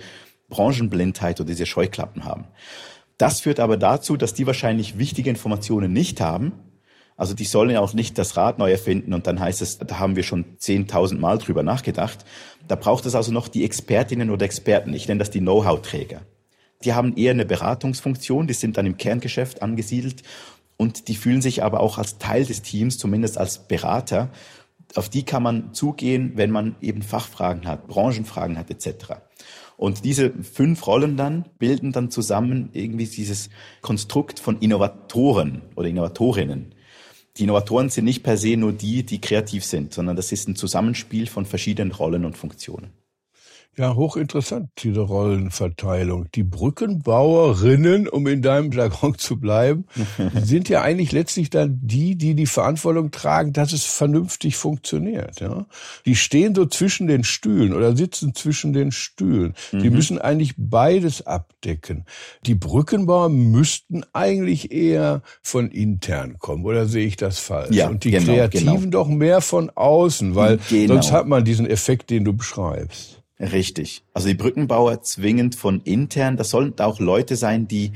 Branchenblindheit 0.48 1.40
oder 1.40 1.48
diese 1.48 1.66
Scheuklappen 1.66 2.24
haben. 2.24 2.46
Das 3.18 3.40
führt 3.40 3.58
aber 3.58 3.76
dazu, 3.76 4.16
dass 4.16 4.34
die 4.34 4.46
wahrscheinlich 4.46 4.98
wichtige 4.98 5.28
Informationen 5.28 5.92
nicht 5.92 6.20
haben 6.20 6.52
also 7.18 7.34
die 7.34 7.44
sollen 7.44 7.70
ja 7.70 7.80
auch 7.80 7.94
nicht 7.94 8.16
das 8.16 8.36
Rad 8.36 8.60
neu 8.60 8.70
erfinden 8.70 9.12
und 9.12 9.26
dann 9.26 9.40
heißt 9.40 9.60
es, 9.60 9.78
da 9.78 9.98
haben 9.98 10.14
wir 10.14 10.22
schon 10.22 10.56
10.000 10.56 11.18
Mal 11.18 11.38
drüber 11.38 11.64
nachgedacht. 11.64 12.24
Da 12.68 12.76
braucht 12.76 13.06
es 13.06 13.16
also 13.16 13.32
noch 13.32 13.48
die 13.48 13.64
Expertinnen 13.64 14.30
oder 14.30 14.44
Experten. 14.44 14.94
Ich 14.94 15.08
nenne 15.08 15.18
das 15.18 15.30
die 15.30 15.40
Know-how-Träger. 15.40 16.20
Die 16.84 16.92
haben 16.92 17.16
eher 17.16 17.32
eine 17.32 17.44
Beratungsfunktion, 17.44 18.46
die 18.46 18.54
sind 18.54 18.76
dann 18.76 18.86
im 18.86 18.98
Kerngeschäft 18.98 19.62
angesiedelt 19.62 20.22
und 20.78 21.08
die 21.08 21.14
fühlen 21.14 21.42
sich 21.42 21.62
aber 21.62 21.80
auch 21.80 21.98
als 21.98 22.16
Teil 22.16 22.46
des 22.46 22.62
Teams, 22.62 22.96
zumindest 22.96 23.36
als 23.36 23.68
Berater. 23.68 24.30
Auf 24.94 25.10
die 25.10 25.24
kann 25.24 25.42
man 25.42 25.74
zugehen, 25.74 26.32
wenn 26.36 26.50
man 26.50 26.76
eben 26.80 27.02
Fachfragen 27.02 27.66
hat, 27.66 27.86
Branchenfragen 27.86 28.56
hat 28.56 28.70
etc. 28.70 29.20
Und 29.76 30.06
diese 30.06 30.32
fünf 30.42 30.86
Rollen 30.86 31.18
dann 31.18 31.44
bilden 31.58 31.92
dann 31.92 32.10
zusammen 32.10 32.70
irgendwie 32.72 33.06
dieses 33.06 33.50
Konstrukt 33.82 34.40
von 34.40 34.58
Innovatoren 34.60 35.60
oder 35.76 35.88
Innovatorinnen 35.88 36.74
die 37.38 37.44
Innovatoren 37.44 37.88
sind 37.88 38.04
nicht 38.04 38.24
per 38.24 38.36
se 38.36 38.56
nur 38.56 38.72
die, 38.72 39.04
die 39.04 39.20
kreativ 39.20 39.64
sind, 39.64 39.94
sondern 39.94 40.16
das 40.16 40.32
ist 40.32 40.48
ein 40.48 40.56
Zusammenspiel 40.56 41.28
von 41.28 41.46
verschiedenen 41.46 41.92
Rollen 41.92 42.24
und 42.24 42.36
Funktionen. 42.36 42.90
Ja, 43.78 43.94
hochinteressant, 43.94 44.70
diese 44.78 45.02
Rollenverteilung. 45.02 46.26
Die 46.34 46.42
Brückenbauerinnen, 46.42 48.08
um 48.08 48.26
in 48.26 48.42
deinem 48.42 48.72
Jargon 48.72 49.16
zu 49.16 49.38
bleiben, 49.38 49.84
sind 50.42 50.68
ja 50.68 50.82
eigentlich 50.82 51.12
letztlich 51.12 51.48
dann 51.48 51.78
die, 51.80 52.16
die 52.16 52.34
die 52.34 52.46
Verantwortung 52.46 53.12
tragen, 53.12 53.52
dass 53.52 53.72
es 53.72 53.84
vernünftig 53.84 54.56
funktioniert. 54.56 55.38
Ja? 55.38 55.66
Die 56.06 56.16
stehen 56.16 56.56
so 56.56 56.66
zwischen 56.66 57.06
den 57.06 57.22
Stühlen 57.22 57.72
oder 57.72 57.96
sitzen 57.96 58.34
zwischen 58.34 58.72
den 58.72 58.90
Stühlen. 58.90 59.54
Mhm. 59.70 59.78
Die 59.78 59.90
müssen 59.90 60.18
eigentlich 60.18 60.54
beides 60.56 61.24
abdecken. 61.24 62.04
Die 62.46 62.56
Brückenbauer 62.56 63.28
müssten 63.28 64.02
eigentlich 64.12 64.72
eher 64.72 65.22
von 65.40 65.70
intern 65.70 66.40
kommen, 66.40 66.64
oder 66.64 66.86
sehe 66.86 67.06
ich 67.06 67.16
das 67.16 67.38
falsch? 67.38 67.76
Ja, 67.76 67.88
Und 67.88 68.02
die 68.02 68.10
genau, 68.10 68.24
Kreativen 68.24 68.90
genau. 68.90 69.04
doch 69.04 69.08
mehr 69.08 69.40
von 69.40 69.70
außen, 69.70 70.34
weil 70.34 70.58
genau. 70.68 70.94
sonst 70.94 71.12
hat 71.12 71.28
man 71.28 71.44
diesen 71.44 71.70
Effekt, 71.70 72.10
den 72.10 72.24
du 72.24 72.32
beschreibst. 72.32 73.17
Richtig. 73.40 74.02
Also 74.14 74.28
die 74.28 74.34
Brückenbauer 74.34 75.02
zwingend 75.02 75.54
von 75.54 75.80
intern. 75.82 76.36
Das 76.36 76.50
sollen 76.50 76.74
auch 76.80 76.98
Leute 76.98 77.36
sein, 77.36 77.68
die, 77.68 77.92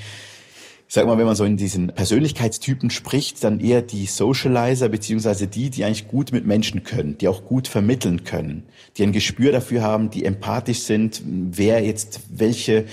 sag 0.86 1.06
mal, 1.06 1.18
wenn 1.18 1.26
man 1.26 1.34
so 1.34 1.44
in 1.44 1.56
diesen 1.56 1.88
Persönlichkeitstypen 1.88 2.90
spricht, 2.90 3.42
dann 3.42 3.58
eher 3.58 3.82
die 3.82 4.06
Socializer, 4.06 4.88
beziehungsweise 4.88 5.48
die, 5.48 5.70
die 5.70 5.84
eigentlich 5.84 6.06
gut 6.06 6.30
mit 6.32 6.46
Menschen 6.46 6.84
können, 6.84 7.18
die 7.18 7.26
auch 7.26 7.44
gut 7.44 7.66
vermitteln 7.66 8.22
können, 8.22 8.64
die 8.96 9.02
ein 9.02 9.12
Gespür 9.12 9.50
dafür 9.50 9.82
haben, 9.82 10.10
die 10.10 10.24
empathisch 10.24 10.80
sind, 10.80 11.22
wer 11.24 11.84
jetzt 11.84 12.20
welche 12.30 12.84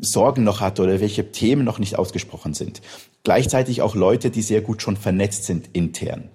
Sorgen 0.00 0.44
noch 0.44 0.60
hat 0.60 0.80
oder 0.80 1.00
welche 1.00 1.32
Themen 1.32 1.64
noch 1.64 1.78
nicht 1.78 1.98
ausgesprochen 1.98 2.54
sind. 2.54 2.80
Gleichzeitig 3.24 3.82
auch 3.82 3.94
Leute, 3.94 4.30
die 4.30 4.42
sehr 4.42 4.62
gut 4.62 4.80
schon 4.80 4.96
vernetzt 4.96 5.44
sind 5.44 5.68
intern. 5.74 6.30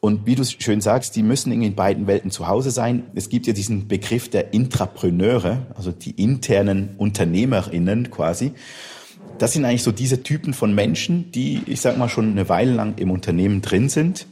Und 0.00 0.24
wie 0.24 0.34
du 0.34 0.44
schön 0.44 0.80
sagst, 0.80 1.14
die 1.14 1.22
müssen 1.22 1.52
in 1.52 1.74
beiden 1.74 2.06
Welten 2.06 2.30
zu 2.30 2.48
Hause 2.48 2.70
sein. 2.70 3.04
Es 3.14 3.28
gibt 3.28 3.46
ja 3.46 3.52
diesen 3.52 3.86
Begriff 3.86 4.30
der 4.30 4.54
Intrapreneure, 4.54 5.66
also 5.74 5.92
die 5.92 6.12
internen 6.12 6.94
UnternehmerInnen 6.96 8.10
quasi. 8.10 8.52
Das 9.36 9.52
sind 9.52 9.66
eigentlich 9.66 9.82
so 9.82 9.92
diese 9.92 10.22
Typen 10.22 10.54
von 10.54 10.74
Menschen, 10.74 11.30
die, 11.32 11.62
ich 11.66 11.82
sag 11.82 11.98
mal, 11.98 12.08
schon 12.08 12.30
eine 12.30 12.48
Weile 12.48 12.72
lang 12.72 12.94
im 12.96 13.10
Unternehmen 13.10 13.60
drin 13.60 13.90
sind 13.90 14.26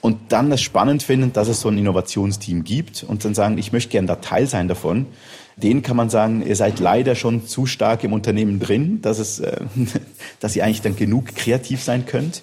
und 0.00 0.32
dann 0.32 0.50
das 0.50 0.62
spannend 0.62 1.02
finden, 1.02 1.32
dass 1.32 1.48
es 1.48 1.60
so 1.60 1.68
ein 1.68 1.78
Innovationsteam 1.78 2.64
gibt 2.64 3.04
und 3.06 3.24
dann 3.24 3.34
sagen, 3.34 3.58
ich 3.58 3.72
möchte 3.72 3.90
gern 3.90 4.06
da 4.06 4.16
Teil 4.16 4.46
sein 4.46 4.68
davon. 4.68 5.06
Denen 5.56 5.82
kann 5.82 5.96
man 5.96 6.08
sagen, 6.08 6.44
ihr 6.46 6.54
seid 6.54 6.78
leider 6.78 7.16
schon 7.16 7.46
zu 7.46 7.66
stark 7.66 8.04
im 8.04 8.12
Unternehmen 8.12 8.60
drin, 8.60 9.02
dass 9.02 9.18
es, 9.18 9.40
äh, 9.40 9.60
dass 10.40 10.54
ihr 10.54 10.64
eigentlich 10.64 10.82
dann 10.82 10.94
genug 10.94 11.34
kreativ 11.34 11.82
sein 11.82 12.06
könnt. 12.06 12.42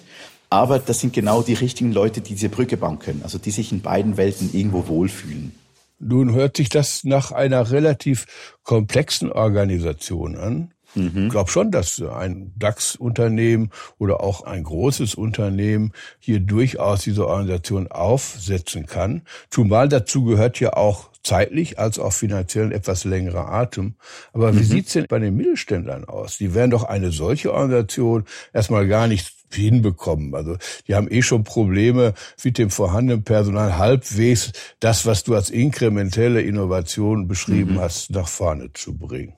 Aber 0.50 0.78
das 0.78 1.00
sind 1.00 1.12
genau 1.12 1.42
die 1.42 1.54
richtigen 1.54 1.92
Leute, 1.92 2.20
die 2.20 2.34
diese 2.34 2.48
Brücke 2.48 2.76
bauen 2.76 2.98
können, 2.98 3.22
also 3.22 3.38
die 3.38 3.50
sich 3.50 3.72
in 3.72 3.80
beiden 3.80 4.16
Welten 4.16 4.50
irgendwo 4.52 4.86
wohlfühlen. 4.86 5.52
Nun 5.98 6.34
hört 6.34 6.56
sich 6.56 6.68
das 6.68 7.04
nach 7.04 7.32
einer 7.32 7.70
relativ 7.70 8.26
komplexen 8.62 9.32
Organisation 9.32 10.36
an. 10.36 10.72
Mhm. 10.96 11.26
Ich 11.26 11.30
glaube 11.30 11.50
schon, 11.50 11.70
dass 11.70 12.00
ein 12.00 12.52
DAX-Unternehmen 12.56 13.70
oder 13.98 14.20
auch 14.20 14.42
ein 14.42 14.64
großes 14.64 15.14
Unternehmen 15.14 15.92
hier 16.18 16.40
durchaus 16.40 17.02
diese 17.02 17.26
Organisation 17.26 17.88
aufsetzen 17.88 18.86
kann. 18.86 19.22
Zumal 19.50 19.88
dazu 19.88 20.24
gehört 20.24 20.58
ja 20.60 20.72
auch 20.72 21.10
zeitlich 21.22 21.78
als 21.78 21.98
auch 21.98 22.12
finanziell 22.12 22.72
etwas 22.72 23.04
längerer 23.04 23.50
Atem. 23.50 23.96
Aber 24.32 24.54
wie 24.54 24.60
mhm. 24.60 24.64
sieht's 24.64 24.92
denn 24.92 25.06
bei 25.08 25.18
den 25.18 25.36
Mittelständlern 25.36 26.04
aus? 26.04 26.38
Die 26.38 26.54
werden 26.54 26.70
doch 26.70 26.84
eine 26.84 27.10
solche 27.10 27.52
Organisation 27.52 28.24
erstmal 28.52 28.86
gar 28.86 29.08
nicht 29.08 29.32
hinbekommen. 29.52 30.34
Also 30.34 30.56
die 30.86 30.94
haben 30.94 31.10
eh 31.10 31.22
schon 31.22 31.44
Probleme 31.44 32.14
mit 32.42 32.58
dem 32.58 32.70
vorhandenen 32.70 33.24
Personal 33.24 33.76
halbwegs 33.78 34.52
das, 34.80 35.06
was 35.06 35.24
du 35.24 35.34
als 35.34 35.50
inkrementelle 35.50 36.42
Innovation 36.42 37.28
beschrieben 37.28 37.74
mhm. 37.74 37.80
hast, 37.80 38.10
nach 38.10 38.28
vorne 38.28 38.72
zu 38.72 38.96
bringen. 38.96 39.34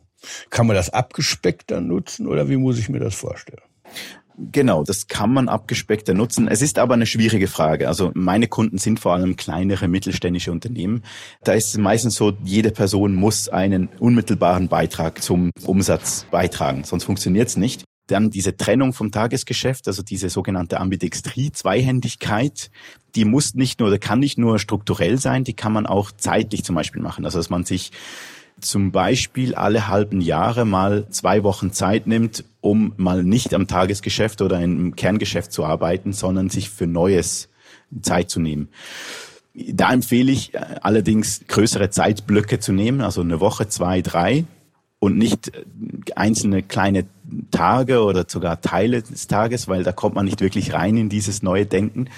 Kann 0.50 0.66
man 0.66 0.76
das 0.76 0.90
abgespeckter 0.90 1.80
nutzen 1.80 2.26
oder 2.26 2.48
wie 2.48 2.56
muss 2.56 2.78
ich 2.78 2.88
mir 2.88 3.00
das 3.00 3.14
vorstellen? 3.14 3.62
Genau, 4.40 4.84
das 4.84 5.08
kann 5.08 5.32
man 5.32 5.48
abgespeckter 5.48 6.14
nutzen. 6.14 6.46
Es 6.46 6.62
ist 6.62 6.78
aber 6.78 6.94
eine 6.94 7.06
schwierige 7.06 7.48
Frage. 7.48 7.88
Also 7.88 8.12
meine 8.14 8.46
Kunden 8.46 8.78
sind 8.78 9.00
vor 9.00 9.12
allem 9.12 9.34
kleinere 9.34 9.88
mittelständische 9.88 10.52
Unternehmen. 10.52 11.02
Da 11.42 11.54
ist 11.54 11.70
es 11.70 11.76
meistens 11.76 12.14
so, 12.14 12.34
jede 12.44 12.70
Person 12.70 13.16
muss 13.16 13.48
einen 13.48 13.88
unmittelbaren 13.98 14.68
Beitrag 14.68 15.22
zum 15.22 15.50
Umsatz 15.64 16.24
beitragen, 16.30 16.84
sonst 16.84 17.04
funktioniert 17.04 17.48
es 17.48 17.56
nicht. 17.56 17.82
Dann 18.06 18.30
diese 18.30 18.56
Trennung 18.56 18.92
vom 18.92 19.10
Tagesgeschäft, 19.10 19.88
also 19.88 20.02
diese 20.04 20.30
sogenannte 20.30 20.78
Ambidextrie, 20.78 21.50
Zweihändigkeit, 21.50 22.70
die 23.16 23.24
muss 23.24 23.54
nicht 23.54 23.80
nur 23.80 23.88
oder 23.88 23.98
kann 23.98 24.20
nicht 24.20 24.38
nur 24.38 24.60
strukturell 24.60 25.18
sein, 25.18 25.42
die 25.42 25.54
kann 25.54 25.72
man 25.72 25.84
auch 25.84 26.12
zeitlich 26.12 26.62
zum 26.62 26.76
Beispiel 26.76 27.02
machen. 27.02 27.24
Also 27.24 27.38
dass 27.38 27.50
man 27.50 27.64
sich 27.64 27.90
zum 28.60 28.92
Beispiel 28.92 29.54
alle 29.54 29.88
halben 29.88 30.20
Jahre 30.20 30.64
mal 30.64 31.08
zwei 31.10 31.42
Wochen 31.42 31.72
Zeit 31.72 32.06
nimmt, 32.06 32.44
um 32.60 32.92
mal 32.96 33.22
nicht 33.22 33.54
am 33.54 33.66
Tagesgeschäft 33.66 34.42
oder 34.42 34.60
im 34.60 34.96
Kerngeschäft 34.96 35.52
zu 35.52 35.64
arbeiten, 35.64 36.12
sondern 36.12 36.50
sich 36.50 36.70
für 36.70 36.86
Neues 36.86 37.48
Zeit 38.02 38.30
zu 38.30 38.40
nehmen. 38.40 38.68
Da 39.54 39.92
empfehle 39.92 40.30
ich 40.30 40.54
äh, 40.54 40.60
allerdings 40.82 41.42
größere 41.48 41.90
Zeitblöcke 41.90 42.60
zu 42.60 42.72
nehmen, 42.72 43.00
also 43.00 43.22
eine 43.22 43.40
Woche, 43.40 43.68
zwei, 43.68 44.02
drei 44.02 44.44
und 45.00 45.18
nicht 45.18 45.48
äh, 45.48 45.64
einzelne 46.14 46.62
kleine 46.62 47.06
Tage 47.50 48.02
oder 48.02 48.24
sogar 48.28 48.60
Teile 48.60 49.02
des 49.02 49.26
Tages, 49.26 49.68
weil 49.68 49.82
da 49.82 49.92
kommt 49.92 50.14
man 50.14 50.24
nicht 50.24 50.40
wirklich 50.40 50.72
rein 50.74 50.96
in 50.96 51.08
dieses 51.08 51.42
neue 51.42 51.66
Denken. 51.66 52.08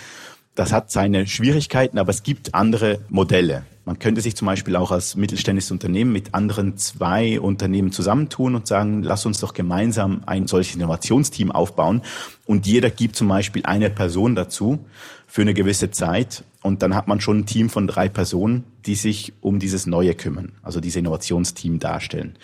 Das 0.54 0.72
hat 0.72 0.90
seine 0.90 1.26
Schwierigkeiten, 1.26 1.98
aber 1.98 2.10
es 2.10 2.22
gibt 2.22 2.54
andere 2.54 3.00
Modelle. 3.08 3.64
Man 3.84 3.98
könnte 3.98 4.20
sich 4.20 4.36
zum 4.36 4.46
Beispiel 4.46 4.76
auch 4.76 4.90
als 4.90 5.16
mittelständisches 5.16 5.70
Unternehmen 5.70 6.12
mit 6.12 6.34
anderen 6.34 6.76
zwei 6.76 7.40
Unternehmen 7.40 7.92
zusammentun 7.92 8.54
und 8.54 8.66
sagen, 8.66 9.02
lass 9.02 9.26
uns 9.26 9.40
doch 9.40 9.54
gemeinsam 9.54 10.22
ein 10.26 10.46
solches 10.46 10.74
Innovationsteam 10.76 11.50
aufbauen. 11.50 12.02
Und 12.46 12.66
jeder 12.66 12.90
gibt 12.90 13.16
zum 13.16 13.28
Beispiel 13.28 13.64
eine 13.64 13.90
Person 13.90 14.34
dazu 14.34 14.84
für 15.26 15.42
eine 15.42 15.54
gewisse 15.54 15.90
Zeit. 15.90 16.44
Und 16.62 16.82
dann 16.82 16.94
hat 16.94 17.08
man 17.08 17.20
schon 17.20 17.38
ein 17.38 17.46
Team 17.46 17.70
von 17.70 17.86
drei 17.86 18.08
Personen, 18.08 18.64
die 18.86 18.96
sich 18.96 19.32
um 19.40 19.58
dieses 19.58 19.86
Neue 19.86 20.14
kümmern, 20.14 20.52
also 20.62 20.80
dieses 20.80 20.98
Innovationsteam 20.98 21.78
darstellen. 21.78 22.36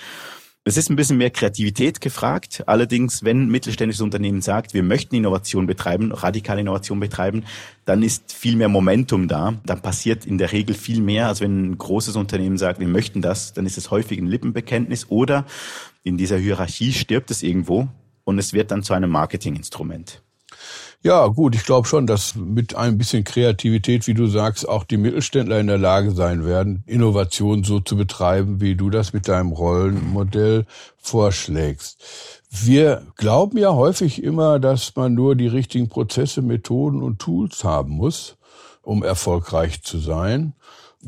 Es 0.69 0.77
ist 0.77 0.91
ein 0.91 0.97
bisschen 0.97 1.19
mehr 1.19 1.31
Kreativität 1.31 2.01
gefragt. 2.01 2.65
Allerdings, 2.67 3.23
wenn 3.23 3.43
ein 3.43 3.51
mittelständisches 3.51 4.01
Unternehmen 4.01 4.43
sagt, 4.43 4.75
wir 4.75 4.83
möchten 4.83 5.15
Innovation 5.15 5.69
betreiben, 5.69 6.11
radikale 6.11 6.61
Innovation 6.61 6.99
betreiben, 6.99 7.45
dann 7.85 8.03
ist 8.03 8.33
viel 8.33 8.57
mehr 8.57 8.69
Momentum 8.69 9.29
da. 9.29 9.55
Dann 9.65 9.81
passiert 9.81 10.27
in 10.27 10.39
der 10.39 10.51
Regel 10.51 10.75
viel 10.75 11.01
mehr, 11.01 11.29
als 11.29 11.41
wenn 11.41 11.71
ein 11.71 11.79
großes 11.79 12.17
Unternehmen 12.17 12.59
sagt, 12.59 12.81
wir 12.81 12.89
möchten 12.89 13.23
das. 13.23 13.53
Dann 13.53 13.65
ist 13.65 13.79
es 13.79 13.93
häufig 13.93 14.19
ein 14.19 14.27
Lippenbekenntnis 14.27 15.09
oder 15.09 15.47
in 16.03 16.17
dieser 16.17 16.37
Hierarchie 16.37 16.93
stirbt 16.93 17.31
es 17.31 17.45
irgendwo 17.45 17.87
und 18.25 18.41
es 18.41 18.53
wird 18.53 18.73
dann 18.73 18.83
zu 18.83 18.93
einem 18.93 19.11
Marketinginstrument. 19.11 20.21
Ja, 21.07 21.29
gut, 21.29 21.55
ich 21.55 21.65
glaube 21.65 21.87
schon, 21.87 22.09
dass 22.09 22.35
mit 22.35 22.75
ein 22.75 22.99
bisschen 22.99 23.23
Kreativität, 23.23 24.09
wie 24.09 24.15
du 24.15 24.27
sagst, 24.27 24.69
auch 24.69 24.83
die 24.83 24.97
Mittelständler 24.97 25.61
in 25.61 25.69
der 25.69 25.79
Lage 25.79 26.11
sein 26.11 26.45
werden, 26.45 26.83
Innovation 26.85 27.63
so 27.63 27.79
zu 27.79 27.97
betreiben, 27.97 28.61
wie 28.61 28.75
du 28.75 28.91
das 28.91 29.13
mit 29.13 29.29
deinem 29.29 29.53
Rollenmodell 29.53 30.67
vorschlägst. 30.99 32.03
Wir 32.51 33.07
glauben 33.15 33.57
ja 33.57 33.73
häufig 33.73 34.21
immer, 34.21 34.59
dass 34.59 34.97
man 34.97 35.15
nur 35.15 35.37
die 35.37 35.47
richtigen 35.47 35.89
Prozesse, 35.89 36.43
Methoden 36.43 37.05
und 37.05 37.21
Tools 37.21 37.63
haben 37.63 37.93
muss, 37.93 38.37
um 38.83 39.05
erfolgreich 39.05 39.85
zu 39.85 39.99
sein. 39.99 40.55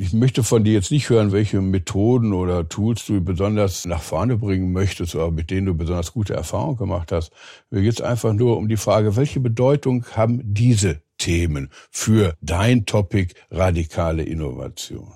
Ich 0.00 0.12
möchte 0.12 0.44
von 0.44 0.62
dir 0.62 0.74
jetzt 0.74 0.92
nicht 0.92 1.10
hören, 1.10 1.32
welche 1.32 1.60
Methoden 1.60 2.32
oder 2.32 2.68
Tools 2.68 3.04
du 3.04 3.20
besonders 3.20 3.84
nach 3.84 4.00
vorne 4.00 4.36
bringen 4.36 4.70
möchtest 4.70 5.16
oder 5.16 5.32
mit 5.32 5.50
denen 5.50 5.66
du 5.66 5.74
besonders 5.74 6.12
gute 6.12 6.34
Erfahrungen 6.34 6.76
gemacht 6.76 7.10
hast. 7.10 7.32
Mir 7.70 7.82
geht 7.82 7.94
es 7.94 8.00
einfach 8.00 8.32
nur 8.32 8.58
um 8.58 8.68
die 8.68 8.76
Frage, 8.76 9.16
welche 9.16 9.40
Bedeutung 9.40 10.06
haben 10.12 10.40
diese 10.44 11.02
Themen 11.18 11.70
für 11.90 12.36
dein 12.40 12.86
Topic 12.86 13.34
radikale 13.50 14.22
Innovation? 14.22 15.14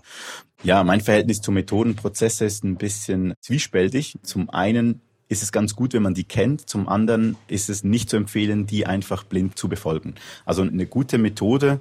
Ja, 0.65 0.83
mein 0.83 1.01
Verhältnis 1.01 1.41
zu 1.41 1.53
Methodenprozesse 1.53 2.45
ist 2.45 2.65
ein 2.65 2.75
bisschen 2.75 3.35
zwiespältig. 3.41 4.17
Zum 4.25 4.51
einen 4.51 5.01
ist 5.29 5.45
es 5.45 5.53
ganz 5.53 5.77
gut, 5.77 5.95
wenn 5.95 6.03
man 6.03 6.15
die 6.15 6.25
kennt. 6.25 6.69
Zum 6.69 6.89
anderen 6.89 7.37
ist 7.47 7.71
es 7.71 7.85
nicht 7.85 8.11
zu 8.11 8.17
empfehlen, 8.17 8.67
die 8.67 8.85
einfach 8.85 9.23
blind 9.23 9.57
zu 9.57 9.69
befolgen. 9.69 10.17
Also 10.45 10.63
eine 10.63 10.87
gute 10.87 11.19
Methode 11.19 11.81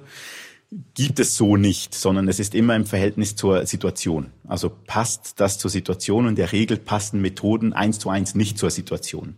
gibt 0.94 1.20
es 1.20 1.36
so 1.36 1.56
nicht, 1.56 1.94
sondern 1.94 2.28
es 2.28 2.38
ist 2.38 2.54
immer 2.54 2.74
im 2.74 2.86
Verhältnis 2.86 3.36
zur 3.36 3.66
Situation. 3.66 4.30
Also 4.48 4.70
passt 4.86 5.38
das 5.38 5.58
zur 5.58 5.70
Situation 5.70 6.26
und 6.26 6.38
der 6.38 6.52
Regel 6.52 6.78
passen 6.78 7.20
Methoden 7.20 7.72
eins 7.72 7.98
zu 7.98 8.08
eins 8.08 8.34
nicht 8.34 8.58
zur 8.58 8.70
Situation. 8.70 9.36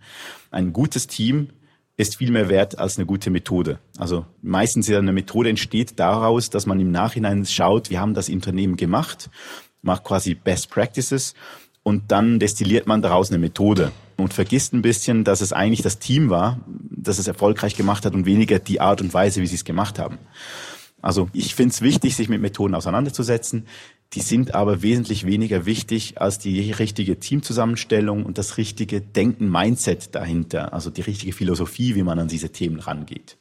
Ein 0.51 0.73
gutes 0.73 1.09
Team 1.09 1.49
ist 1.97 2.17
viel 2.17 2.31
mehr 2.31 2.49
wert 2.49 2.79
als 2.79 2.99
eine 2.99 3.07
gute 3.07 3.31
Methode. 3.31 3.79
Also 3.99 4.27
meistens 4.43 4.89
eine 4.91 5.13
Methode 5.13 5.49
entsteht 5.49 5.99
daraus, 5.99 6.51
dass 6.51 6.67
man 6.67 6.79
im 6.79 6.91
Nachhinein 6.91 7.45
schaut, 7.47 7.91
wir 7.91 8.01
haben 8.01 8.15
das 8.15 8.29
Unternehmen 8.29 8.77
gemacht, 8.77 9.29
macht 9.83 10.05
quasi 10.05 10.35
Best 10.35 10.71
Practices 10.71 11.35
und 11.83 12.13
dann 12.13 12.39
destilliert 12.39 12.87
man 12.87 13.03
daraus 13.03 13.31
eine 13.31 13.39
Methode 13.39 13.91
und 14.17 14.33
vergisst 14.33 14.73
ein 14.73 14.83
bisschen, 14.83 15.25
dass 15.25 15.41
es 15.41 15.53
eigentlich 15.53 15.83
das 15.83 15.99
Team 15.99 16.31
war, 16.31 16.61
das 16.91 17.19
es 17.19 17.27
erfolgreich 17.27 17.77
gemacht 17.77 18.05
hat 18.05 18.15
und 18.15 18.25
weniger 18.25 18.61
die 18.61 18.81
Art 18.81 19.01
und 19.01 19.13
Weise, 19.13 19.41
wie 19.43 19.47
sie 19.47 19.57
es 19.57 19.65
gemacht 19.65 19.99
haben. 19.99 20.19
Also 21.05 21.29
ich 21.35 21.55
finde 21.55 21.75
es 21.75 21.83
wichtig, 21.83 22.17
sich 22.17 22.31
mit 22.31 22.41
Methoden 22.41 22.75
auseinanderzusetzen. 22.75 23.67
Die 24.15 24.23
sind 24.23 24.55
aber 24.55 24.81
wesentlich 24.81 25.27
weniger 25.27 25.67
wichtig 25.67 26.19
als 26.19 26.39
die 26.39 26.73
richtige 26.73 27.19
Teamzusammenstellung 27.19 28.25
und 28.25 28.39
das 28.39 28.57
richtige 28.57 29.03
Denken, 29.03 29.51
Mindset 29.51 30.15
dahinter, 30.15 30.73
also 30.73 30.89
die 30.89 31.03
richtige 31.03 31.35
Philosophie, 31.35 31.95
wie 31.95 32.03
man 32.03 32.19
an 32.19 32.29
diese 32.29 32.53
Themen 32.53 32.81
rangeht. 32.81 33.37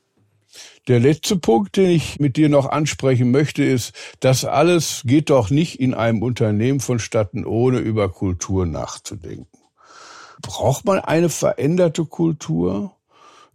Der 0.89 0.99
letzte 0.99 1.37
Punkt, 1.37 1.77
den 1.77 1.91
ich 1.91 2.19
mit 2.19 2.35
dir 2.35 2.49
noch 2.49 2.65
ansprechen 2.65 3.31
möchte, 3.31 3.63
ist, 3.63 3.93
das 4.19 4.43
alles 4.43 5.03
geht 5.05 5.29
doch 5.29 5.49
nicht 5.49 5.79
in 5.79 5.93
einem 5.93 6.21
Unternehmen 6.21 6.81
vonstatten, 6.81 7.45
ohne 7.45 7.79
über 7.79 8.09
Kultur 8.09 8.65
nachzudenken. 8.65 9.47
Braucht 10.41 10.83
man 10.83 10.99
eine 10.99 11.29
veränderte 11.29 12.03
Kultur? 12.03 12.93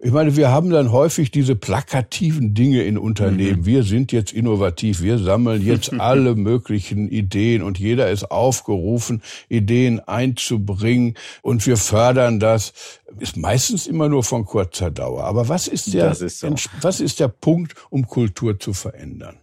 Ich 0.01 0.13
meine, 0.13 0.37
wir 0.37 0.51
haben 0.51 0.71
dann 0.71 0.93
häufig 0.93 1.33
diese 1.33 1.57
plakativen 1.57 2.55
Dinge 2.55 2.85
in 2.85 2.99
Unternehmen. 2.99 3.61
Mhm. 3.61 3.67
Wir 3.67 3.83
sind 3.83 4.13
jetzt 4.13 4.33
innovativ, 4.33 5.03
wir 5.03 5.19
sammeln 5.19 5.61
jetzt 5.61 5.93
alle 6.01 6.37
möglichen 6.37 7.09
Ideen 7.09 7.63
und 7.63 7.81
jeder 7.81 8.09
ist 8.09 8.31
aufgerufen, 8.31 9.23
Ideen 9.49 9.99
einzubringen 9.99 11.15
und 11.43 11.67
wir 11.67 11.77
fördern 11.77 12.39
das. 12.39 12.73
Ist 13.19 13.37
meistens 13.37 13.89
immer 13.89 14.09
nur 14.09 14.23
von 14.23 14.45
kurzer 14.45 14.93
Dauer. 14.93 15.25
Aber 15.25 15.49
was 15.49 15.67
ist 15.67 15.93
der, 15.93 16.13
ist 16.13 16.39
so. 16.39 16.55
was 16.81 17.01
ist 17.01 17.19
der 17.19 17.29
Punkt, 17.29 17.75
um 17.91 18.07
Kultur 18.07 18.61
zu 18.61 18.75
verändern? 18.75 19.39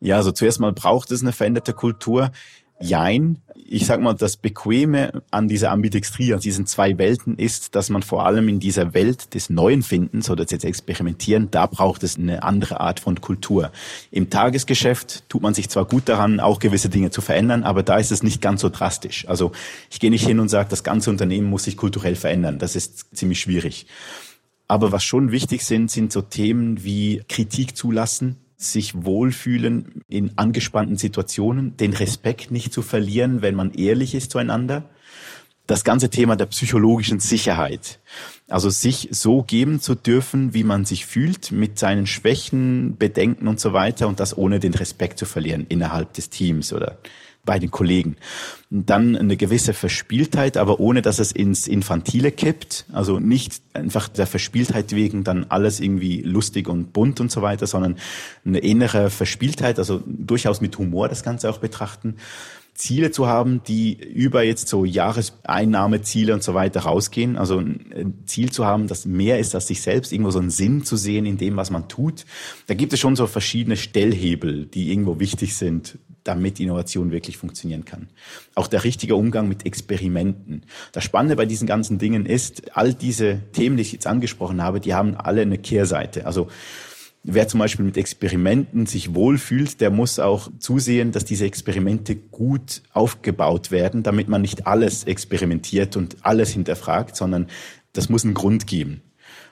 Ja, 0.00 0.16
also 0.16 0.32
zuerst 0.32 0.60
mal 0.60 0.72
braucht 0.72 1.10
es 1.10 1.22
eine 1.22 1.32
veränderte 1.32 1.74
Kultur. 1.74 2.32
Jein. 2.82 3.38
Ich 3.64 3.86
sag 3.86 4.02
mal, 4.02 4.12
das 4.12 4.36
Bequeme 4.36 5.22
an 5.30 5.48
dieser 5.48 5.70
Ambidextrie, 5.70 6.34
an 6.34 6.40
diesen 6.40 6.66
zwei 6.66 6.98
Welten 6.98 7.38
ist, 7.38 7.74
dass 7.74 7.88
man 7.88 8.02
vor 8.02 8.26
allem 8.26 8.48
in 8.48 8.60
dieser 8.60 8.92
Welt 8.92 9.32
des 9.34 9.48
neuen 9.48 9.82
Findens 9.82 10.28
oder 10.28 10.44
des 10.44 10.62
Experimentieren, 10.62 11.50
da 11.50 11.66
braucht 11.66 12.02
es 12.02 12.18
eine 12.18 12.42
andere 12.42 12.80
Art 12.80 13.00
von 13.00 13.20
Kultur. 13.22 13.72
Im 14.10 14.28
Tagesgeschäft 14.28 15.26
tut 15.30 15.40
man 15.40 15.54
sich 15.54 15.70
zwar 15.70 15.86
gut 15.86 16.08
daran, 16.08 16.38
auch 16.38 16.58
gewisse 16.58 16.90
Dinge 16.90 17.10
zu 17.10 17.22
verändern, 17.22 17.62
aber 17.62 17.82
da 17.82 17.96
ist 17.96 18.12
es 18.12 18.22
nicht 18.22 18.42
ganz 18.42 18.60
so 18.60 18.68
drastisch. 18.68 19.26
Also 19.26 19.52
ich 19.90 20.00
gehe 20.00 20.10
nicht 20.10 20.26
hin 20.26 20.40
und 20.40 20.50
sage, 20.50 20.68
das 20.68 20.84
ganze 20.84 21.08
Unternehmen 21.08 21.48
muss 21.48 21.64
sich 21.64 21.78
kulturell 21.78 22.16
verändern. 22.16 22.58
Das 22.58 22.76
ist 22.76 23.16
ziemlich 23.16 23.40
schwierig. 23.40 23.86
Aber 24.68 24.92
was 24.92 25.04
schon 25.04 25.32
wichtig 25.32 25.64
sind, 25.64 25.90
sind 25.90 26.12
so 26.12 26.20
Themen 26.20 26.84
wie 26.84 27.22
Kritik 27.28 27.76
zulassen, 27.76 28.36
sich 28.62 29.04
wohlfühlen 29.04 30.02
in 30.08 30.36
angespannten 30.36 30.96
Situationen, 30.96 31.76
den 31.76 31.92
Respekt 31.92 32.50
nicht 32.50 32.72
zu 32.72 32.82
verlieren, 32.82 33.42
wenn 33.42 33.54
man 33.54 33.72
ehrlich 33.72 34.14
ist 34.14 34.30
zueinander. 34.30 34.88
Das 35.66 35.84
ganze 35.84 36.10
Thema 36.10 36.36
der 36.36 36.46
psychologischen 36.46 37.20
Sicherheit. 37.20 38.00
Also 38.48 38.68
sich 38.68 39.08
so 39.12 39.42
geben 39.42 39.80
zu 39.80 39.94
dürfen, 39.94 40.54
wie 40.54 40.64
man 40.64 40.84
sich 40.84 41.06
fühlt, 41.06 41.52
mit 41.52 41.78
seinen 41.78 42.06
Schwächen, 42.06 42.96
Bedenken 42.98 43.46
und 43.48 43.60
so 43.60 43.72
weiter 43.72 44.08
und 44.08 44.20
das 44.20 44.36
ohne 44.36 44.60
den 44.60 44.74
Respekt 44.74 45.18
zu 45.18 45.24
verlieren 45.24 45.66
innerhalb 45.68 46.12
des 46.14 46.30
Teams 46.30 46.72
oder 46.72 46.98
bei 47.44 47.58
den 47.58 47.70
Kollegen. 47.70 48.16
Und 48.70 48.88
dann 48.88 49.16
eine 49.16 49.36
gewisse 49.36 49.74
Verspieltheit, 49.74 50.56
aber 50.56 50.78
ohne 50.78 51.02
dass 51.02 51.18
es 51.18 51.32
ins 51.32 51.66
Infantile 51.66 52.30
kippt. 52.30 52.86
Also 52.92 53.18
nicht 53.18 53.60
einfach 53.72 54.08
der 54.08 54.26
Verspieltheit 54.26 54.92
wegen 54.92 55.24
dann 55.24 55.46
alles 55.48 55.80
irgendwie 55.80 56.22
lustig 56.22 56.68
und 56.68 56.92
bunt 56.92 57.20
und 57.20 57.32
so 57.32 57.42
weiter, 57.42 57.66
sondern 57.66 57.96
eine 58.44 58.58
innere 58.58 59.10
Verspieltheit, 59.10 59.78
also 59.78 60.02
durchaus 60.06 60.60
mit 60.60 60.78
Humor 60.78 61.08
das 61.08 61.24
Ganze 61.24 61.50
auch 61.50 61.58
betrachten. 61.58 62.16
Ziele 62.74 63.10
zu 63.10 63.26
haben, 63.26 63.62
die 63.64 63.92
über 63.92 64.42
jetzt 64.44 64.68
so 64.68 64.84
Jahreseinnahmeziele 64.84 66.32
und 66.32 66.42
so 66.42 66.54
weiter 66.54 66.80
rausgehen. 66.80 67.36
Also 67.36 67.58
ein 67.58 68.22
Ziel 68.24 68.50
zu 68.50 68.64
haben, 68.64 68.86
das 68.86 69.04
mehr 69.04 69.38
ist 69.38 69.54
als 69.54 69.66
sich 69.66 69.82
selbst, 69.82 70.12
irgendwo 70.12 70.30
so 70.30 70.38
einen 70.38 70.50
Sinn 70.50 70.84
zu 70.84 70.96
sehen 70.96 71.26
in 71.26 71.36
dem, 71.36 71.56
was 71.56 71.70
man 71.70 71.88
tut. 71.88 72.24
Da 72.68 72.74
gibt 72.74 72.92
es 72.94 73.00
schon 73.00 73.14
so 73.14 73.26
verschiedene 73.26 73.76
Stellhebel, 73.76 74.66
die 74.66 74.90
irgendwo 74.90 75.20
wichtig 75.20 75.54
sind, 75.54 75.98
damit 76.24 76.60
Innovation 76.60 77.10
wirklich 77.10 77.36
funktionieren 77.36 77.84
kann. 77.84 78.08
Auch 78.54 78.66
der 78.66 78.84
richtige 78.84 79.16
Umgang 79.16 79.48
mit 79.48 79.66
Experimenten. 79.66 80.64
Das 80.92 81.04
Spannende 81.04 81.36
bei 81.36 81.46
diesen 81.46 81.66
ganzen 81.66 81.98
Dingen 81.98 82.26
ist, 82.26 82.76
all 82.76 82.94
diese 82.94 83.40
Themen, 83.52 83.76
die 83.76 83.82
ich 83.82 83.92
jetzt 83.92 84.06
angesprochen 84.06 84.62
habe, 84.62 84.80
die 84.80 84.94
haben 84.94 85.16
alle 85.16 85.42
eine 85.42 85.58
Kehrseite. 85.58 86.26
Also 86.26 86.48
Wer 87.24 87.46
zum 87.46 87.60
Beispiel 87.60 87.84
mit 87.84 87.96
Experimenten 87.96 88.86
sich 88.86 89.14
wohlfühlt, 89.14 89.80
der 89.80 89.90
muss 89.90 90.18
auch 90.18 90.50
zusehen, 90.58 91.12
dass 91.12 91.24
diese 91.24 91.44
Experimente 91.44 92.16
gut 92.16 92.82
aufgebaut 92.92 93.70
werden, 93.70 94.02
damit 94.02 94.26
man 94.26 94.42
nicht 94.42 94.66
alles 94.66 95.04
experimentiert 95.04 95.96
und 95.96 96.16
alles 96.22 96.50
hinterfragt, 96.50 97.14
sondern 97.14 97.46
das 97.92 98.08
muss 98.08 98.24
einen 98.24 98.34
Grund 98.34 98.66
geben. 98.66 99.02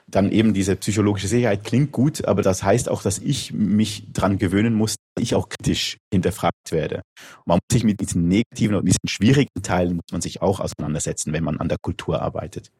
Dann 0.07 0.33
eben 0.33 0.53
diese 0.53 0.75
psychologische 0.75 1.29
Sicherheit 1.29 1.63
klingt 1.63 1.93
gut, 1.93 2.25
aber 2.25 2.41
das 2.41 2.61
heißt 2.61 2.89
auch, 2.89 3.01
dass 3.01 3.19
ich 3.19 3.53
mich 3.53 4.11
dran 4.11 4.37
gewöhnen 4.37 4.73
muss, 4.73 4.95
ich 5.21 5.35
auch 5.35 5.49
kritisch 5.49 5.97
hinterfragt 6.11 6.71
werde. 6.71 7.01
Man 7.45 7.57
muss 7.57 7.71
sich 7.71 7.83
mit 7.83 7.99
diesen 7.99 8.27
negativen 8.27 8.75
und 8.75 8.85
diesen 8.85 9.07
schwierigen 9.07 9.61
Teilen 9.63 9.95
muss 9.95 10.11
man 10.11 10.21
sich 10.21 10.41
auch 10.41 10.59
auseinandersetzen, 10.59 11.33
wenn 11.33 11.43
man 11.43 11.59
an 11.59 11.69
der 11.69 11.77
Kultur 11.81 12.21
arbeitet. 12.21 12.71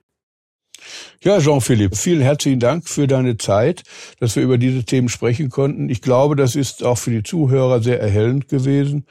Ja, 1.24 1.40
Jean-Philippe, 1.40 1.96
vielen 1.96 2.22
herzlichen 2.22 2.60
Dank 2.60 2.88
für 2.88 3.08
deine 3.08 3.38
Zeit, 3.38 3.84
dass 4.20 4.36
wir 4.36 4.44
über 4.44 4.58
diese 4.58 4.84
Themen 4.84 5.10
sprechen 5.10 5.50
konnten. 5.50 5.90
Ich 5.90 6.02
glaube, 6.02 6.36
das 6.36 6.56
ist 6.56 6.84
auch 6.84 6.98
für 6.98 7.12
die 7.12 7.24
Zuhörer 7.24 7.82
sehr 7.82 8.02
erhellend 8.02 8.48
gewesen 8.48 9.06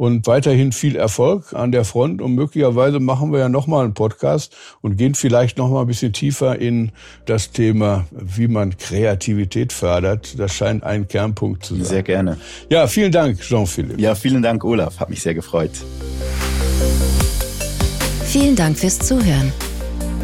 und 0.00 0.26
weiterhin 0.26 0.72
viel 0.72 0.96
Erfolg 0.96 1.52
an 1.52 1.72
der 1.72 1.84
Front 1.84 2.22
und 2.22 2.34
möglicherweise 2.34 3.00
machen 3.00 3.32
wir 3.32 3.40
ja 3.40 3.48
nochmal 3.50 3.84
einen 3.84 3.92
Podcast 3.92 4.56
und 4.80 4.96
gehen 4.96 5.14
vielleicht 5.14 5.58
nochmal 5.58 5.82
ein 5.82 5.86
bisschen 5.86 6.14
tiefer 6.14 6.58
in 6.58 6.92
das 7.26 7.50
Thema, 7.50 8.06
wie 8.10 8.48
man 8.48 8.78
Kreativität 8.78 9.74
fördert. 9.74 10.38
Das 10.38 10.54
scheint 10.54 10.82
ein 10.84 11.06
Kernpunkt 11.06 11.66
zu 11.66 11.74
sein. 11.76 11.84
Sehr 11.84 12.02
gerne. 12.02 12.38
Ja, 12.70 12.86
vielen 12.86 13.12
Dank, 13.12 13.40
Jean-Philippe. 13.42 14.00
Ja, 14.00 14.14
vielen 14.14 14.40
Dank, 14.42 14.64
Olaf. 14.64 14.98
Hat 15.00 15.10
mich 15.10 15.20
sehr 15.20 15.34
gefreut. 15.34 15.72
Vielen 18.24 18.56
Dank 18.56 18.78
fürs 18.78 18.98
Zuhören. 19.00 19.52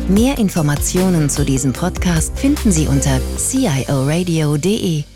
Mehr 0.08 0.38
Informationen 0.38 1.28
zu 1.28 1.44
diesem 1.44 1.72
Podcast 1.72 2.38
finden 2.38 2.70
Sie 2.70 2.86
unter 2.86 3.20
cioradio.de. 3.36 5.15